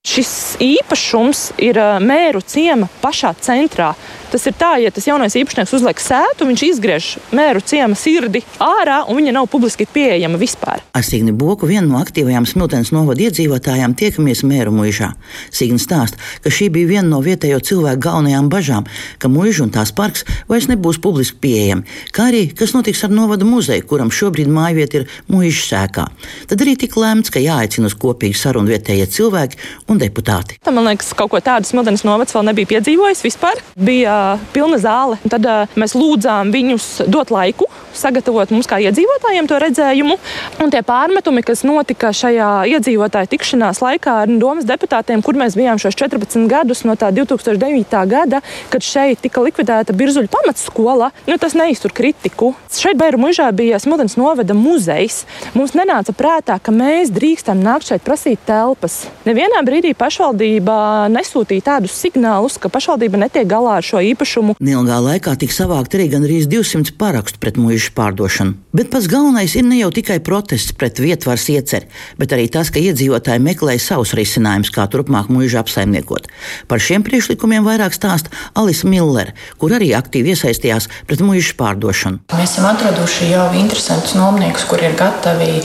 Šis 0.00 0.56
īpašums 0.64 1.40
ir 1.60 1.76
mēru 2.00 2.40
ciema 2.40 2.86
pašā 3.02 3.34
centrā. 3.44 3.90
Tas 4.30 4.46
ir 4.46 4.54
tā, 4.54 4.76
ja 4.78 4.92
tas 4.94 5.08
jaunais 5.08 5.34
īpašnieks 5.34 5.72
uzliek 5.74 5.98
sētu, 5.98 6.46
viņš 6.46 6.62
izgriež 6.68 7.06
mēru 7.34 7.62
ciema 7.66 7.96
sirdi 7.98 8.44
ārā, 8.62 9.00
un 9.10 9.18
viņa 9.18 9.32
nav 9.34 9.48
publiski 9.50 9.88
pieejama 9.90 10.38
vispār. 10.38 10.84
Ar 10.94 11.02
Signi 11.06 11.32
Boku, 11.34 11.66
vienu 11.66 11.90
no 11.90 11.98
aktīvajām 11.98 12.46
Smiltenes 12.46 12.92
novada 12.94 13.24
iedzīvotājām, 13.26 13.96
tiekamies 13.98 14.44
mēru 14.46 14.70
muižā. 14.76 15.10
Signi 15.50 15.82
stāsta, 15.82 16.20
ka 16.44 16.52
šī 16.54 16.68
bija 16.76 16.92
viena 16.92 17.08
no 17.10 17.18
vietējo 17.24 17.58
cilvēku 17.66 18.04
galvenajām 18.06 18.50
bažām, 18.52 18.86
ka 19.18 19.30
muiža 19.32 19.64
un 19.66 19.74
tās 19.74 19.90
parks 19.96 20.22
vairs 20.50 20.70
nebūs 20.70 21.00
publiski 21.02 21.40
pieejami, 21.42 21.82
kā 22.14 22.28
arī 22.30 22.44
kas 22.54 22.76
notiks 22.76 23.02
ar 23.08 23.14
novada 23.14 23.48
muzeju, 23.48 23.88
kuram 23.90 24.14
šobrīd 24.14 24.50
mājvieta 24.52 25.00
ir 25.00 25.08
muiža 25.32 25.66
sēkā. 25.72 26.06
Tad 26.46 26.62
arī 26.62 26.76
tika 26.78 27.02
lēmts, 27.02 27.34
ka 27.34 27.42
jāaicina 27.42 27.90
uz 27.90 27.98
kopīgu 27.98 28.38
sarunu 28.38 28.70
vietējie 28.70 29.10
cilvēki 29.10 29.60
un 29.90 29.98
deputāti. 29.98 30.60
Tā, 30.62 30.70
man 30.74 30.86
liekas, 30.86 31.10
kaut 31.18 31.34
ko 31.34 31.42
tādu 31.42 31.66
Smiltenes 31.66 32.06
novads 32.06 32.36
vēl 32.36 32.46
nebija 32.52 32.76
piedzīvojis 32.76 33.26
vispār. 33.26 33.58
Bija 33.74 34.19
pilna 34.54 34.78
zāle. 34.80 35.18
Tad 35.30 35.46
mēs 35.80 35.96
lūdzām 35.98 36.52
viņus 36.54 36.88
dot 37.10 37.32
laiku, 37.34 37.68
sagatavot 37.96 38.52
mums 38.54 38.68
kā 38.70 38.80
iedzīvotājiem 38.84 39.48
to 39.50 39.58
redzējumu. 39.62 40.16
Un 40.62 40.72
tie 40.72 40.82
pārmetumi, 40.86 41.42
kas 41.46 41.64
notika 41.66 42.12
šajā 42.16 42.50
iedzīvotāju 42.74 43.30
tikšanās 43.34 43.82
laikā 43.84 44.16
ar 44.24 44.32
domas 44.40 44.68
deputātiem, 44.68 45.22
kur 45.24 45.38
mēs 45.38 45.56
bijām 45.58 45.80
šos 45.80 45.96
14 45.98 46.48
gadus 46.50 46.84
no 46.88 46.96
tā 46.98 47.10
2009. 47.14 47.96
gada, 48.10 48.42
kad 48.72 48.84
šeit 48.84 49.22
tika 49.24 49.42
likvidēta 49.44 49.94
Birzuļa 49.96 50.30
pamatskola, 50.32 51.10
nu, 51.26 51.38
tas 51.40 51.56
neiztur 51.58 51.94
kritiku. 51.96 52.52
Šeit 52.72 52.98
Beiru 53.00 53.20
mužā 53.20 53.50
bija 53.56 53.80
Smiltens 53.82 54.16
novada 54.20 54.54
muzejs. 54.56 55.24
Mums 55.56 55.74
nenāca 55.78 56.14
prātā, 56.16 56.58
ka 56.62 56.74
mēs 56.74 57.12
drīkstam 57.14 57.62
nākt 57.64 57.90
šeit 57.90 58.04
prasīt 58.06 58.42
telpas. 58.48 59.02
Nevienā 59.26 59.62
brīdī 59.66 59.92
pašvaldība 59.98 61.08
nesūtīja 61.12 61.66
tādus 61.72 61.96
signālus, 61.98 62.58
ka 62.60 62.72
pašvaldība 62.72 63.20
netiek 63.24 63.48
galā 63.50 63.78
ar 63.80 63.86
šo 63.86 64.02
īpašumu. 64.12 64.56
Neilgā 64.60 64.98
laikā 65.04 65.34
tika 65.40 65.54
savākt 65.54 65.94
arī 65.96 66.08
gandrīz 66.12 66.48
200 66.50 66.94
parakstu 67.00 67.40
pret 67.42 67.58
mužu 67.60 67.92
pārdošanu. 67.96 68.56
Bet 68.76 68.90
pats 68.92 69.08
galvenais 69.10 69.54
ir 69.58 69.66
ne 69.66 69.80
jau 69.80 69.90
tikai 69.94 70.20
protests 70.24 70.74
pret 70.76 71.00
vietvaras 71.02 71.48
ieceri, 71.50 71.88
bet 72.20 72.34
arī 72.36 72.48
tas, 72.52 72.70
ka 72.70 72.82
iedzīvotāji 72.82 73.42
meklēja 73.42 73.82
savus 73.82 74.14
risinājumus, 74.18 74.72
kā 74.74 74.86
turpmāk 74.90 75.30
mužu 75.32 75.60
apsaimniekot. 75.62 76.28
Par 76.70 76.82
šiem 76.82 77.04
priekšlikumiem 77.06 77.66
vairāk 77.66 77.96
stāsta 77.96 78.32
Alisa 78.54 78.88
Millere, 78.90 79.34
kur 79.58 79.74
arī 79.76 79.92
aktīvi 79.98 80.34
iesaistījās 80.34 80.90
pret 81.10 81.24
mužu 81.24 81.56
pārdošanu. 81.58 82.22
Mēs 82.34 82.54
esam 82.54 82.70
atraduši 82.70 83.32
jau 83.32 83.48
interesantus 83.58 84.14
nomniekus, 84.18 84.66
kuri 84.70 84.90
ir 84.90 84.96
gatavi 84.98 85.60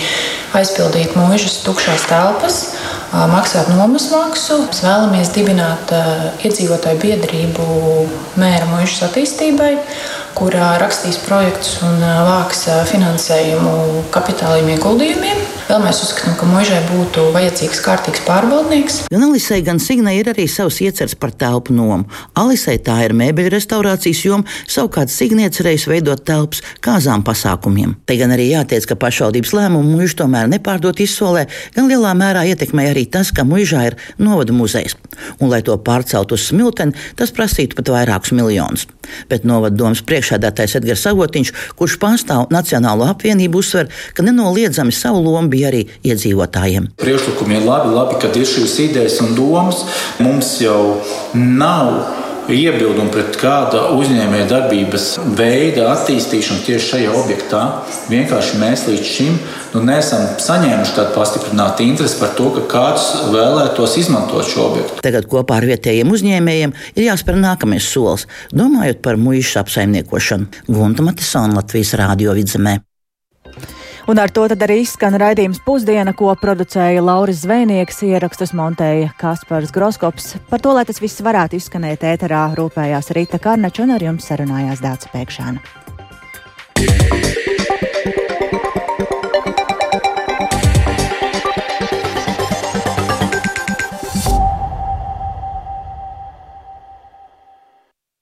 aizpildīt 0.55 1.15
mūžas 1.19 1.61
tukšās 1.65 2.07
telpas, 2.09 2.59
maksāt 3.31 3.69
nomas 3.71 4.09
maksu. 4.11 4.59
Mēs 4.67 4.81
vēlamies 4.83 5.31
dibināt 5.35 5.93
iedzīvotāju 6.43 7.01
biedrību 7.01 7.67
mēra 8.41 8.67
mūžas 8.69 9.05
attīstībai, 9.09 9.73
kurā 10.35 10.73
rakstīs 10.81 11.21
projektus 11.23 11.77
un 11.87 12.01
vāks 12.03 12.65
finansējumu 12.91 14.07
kapitāliem 14.15 14.73
ieguldījumiem. 14.75 15.45
Vēl 15.65 15.79
mēs 15.81 15.97
uzskatām, 16.05 16.35
ka 16.37 16.45
mužai 16.45 16.77
būtu 16.91 17.23
vajadzīgs 17.33 17.79
kārtīgs 17.81 18.21
pārvaldnieks. 18.27 18.97
Gan 19.09 19.23
Alisai, 19.25 19.63
gan 19.65 19.79
Signai 19.81 20.19
ir 20.19 20.27
arī 20.29 20.43
savs 20.45 20.77
iecers 20.85 21.15
par 21.17 21.31
telpu 21.33 21.73
nomu. 21.73 22.05
Alisai 22.37 22.75
tā 22.85 22.99
ir 23.01 23.15
mēbeļu 23.17 23.49
restaurācijas 23.49 24.21
joma, 24.27 24.45
savukārt 24.69 25.09
Signai 25.09 25.47
cerējis 25.49 25.87
veidot 25.89 26.21
telpas 26.21 26.61
kāzām 26.85 27.23
pasākumiem. 27.25 27.95
Te 28.05 28.13
gan 28.19 28.35
arī 28.35 28.51
jāteic, 28.51 28.85
ka 28.91 28.99
pašvaldības 29.07 29.55
lēmumu 29.57 29.95
mužu 29.95 30.19
tomēr 30.21 30.51
nepārdot 30.53 31.01
izsolē, 31.01 31.47
gan 31.73 31.89
lielā 31.89 32.13
mērā 32.13 32.45
ietekmē 32.51 32.85
arī 32.91 33.07
tas, 33.09 33.33
ka 33.33 33.41
mužā 33.41 33.87
ir 33.89 33.97
novada 34.21 34.53
muzejs. 34.53 34.93
Un, 35.39 35.49
lai 35.49 35.63
to 35.65 35.73
pārcelt 35.81 36.29
uz 36.35 36.45
smilteni, 36.51 36.93
tas 37.17 37.33
prasītu 37.33 37.81
pat 37.81 37.89
vairākus 37.89 38.35
miljonus. 38.37 38.85
Bet 39.29 39.49
novada 39.49 39.73
domas 39.77 40.05
priekšādātājs 40.05 40.77
Edgars 40.79 41.03
Savotiņš, 41.05 41.53
kurš 41.79 41.97
pārstāv 42.01 42.47
Nacionālo 42.53 43.09
apvienību, 43.09 43.61
uzsver, 43.61 43.89
ka 44.13 44.25
nenoliedzami 44.25 44.93
savu 44.93 45.21
lomu 45.25 45.54
bija 45.55 45.71
arī 45.71 45.85
iedzīvotājiem. 46.05 46.91
Priekšlikumi 47.01 47.59
ir 47.59 47.65
labi, 47.65 47.95
labi, 47.95 48.19
kad 48.21 48.35
ir 48.37 48.47
šīs 48.49 48.77
idejas 48.89 49.21
un 49.23 49.33
domas. 49.39 49.85
Mums 50.19 50.57
jau 50.63 50.99
nav 51.33 52.23
iebildumi 52.51 53.09
pret 53.13 53.37
kāda 53.41 53.87
uzņēmēja 53.95 54.45
darbības 54.49 55.05
veida 55.37 55.87
attīstīšanu 55.93 56.65
tieši 56.67 56.89
šajā 56.91 57.13
objektā. 57.17 57.61
Vienkārši 58.11 58.59
mēs 58.61 58.85
līdz 58.89 59.09
šim 59.09 59.37
nu, 59.73 59.83
neesam 59.87 60.27
saņēmuši 60.41 60.95
tādu 60.97 61.15
pastiprinātu 61.17 61.85
interesi 61.87 62.19
par 62.21 62.35
to, 62.37 62.51
ka 62.57 62.65
kāds 62.75 63.07
vēlētos 63.33 63.97
izmantot 64.01 64.49
šo 64.49 64.69
objektu. 64.69 65.01
Tagad 65.05 65.29
kopā 65.31 65.59
ar 65.61 65.69
vietējiem 65.71 66.13
uzņēmējiem 66.15 66.75
ir 66.95 67.07
jāspēr 67.09 67.39
nākamais 67.41 67.87
solis, 67.89 68.27
domājot 68.53 69.01
par 69.05 69.19
muīšu 69.21 69.63
apsaimniekošanu. 69.63 70.67
Gunta 70.69 71.05
Matisona 71.05 71.61
Latvijas 71.61 71.95
Rādio 71.97 72.37
vidzemē. 72.37 72.79
Un 74.05 74.19
ar 74.21 74.29
to 74.29 74.43
arī 74.45 74.83
izskan 74.83 75.15
raidījums 75.17 75.57
pusdiena, 75.65 76.13
ko 76.13 76.29
producēja 76.37 77.01
Lauris 77.01 77.41
Zvejnieks, 77.41 78.03
ierakstus 78.05 78.53
montēja 78.53 79.09
Kaspars 79.17 79.73
Groskops. 79.73 80.35
Par 80.49 80.61
to, 80.61 80.75
lai 80.77 80.85
tas 80.85 81.01
viss 81.01 81.23
varētu 81.25 81.57
izskanēt 81.57 82.05
ēterā, 82.05 82.43
rūpējās 82.59 83.09
Rīta 83.17 83.41
Karnača 83.41 83.87
un 83.87 83.95
ar 83.97 84.05
jums 84.05 84.29
sarunājās 84.29 84.85
Dāca 84.85 85.09
Pēkšāna. 85.15 85.59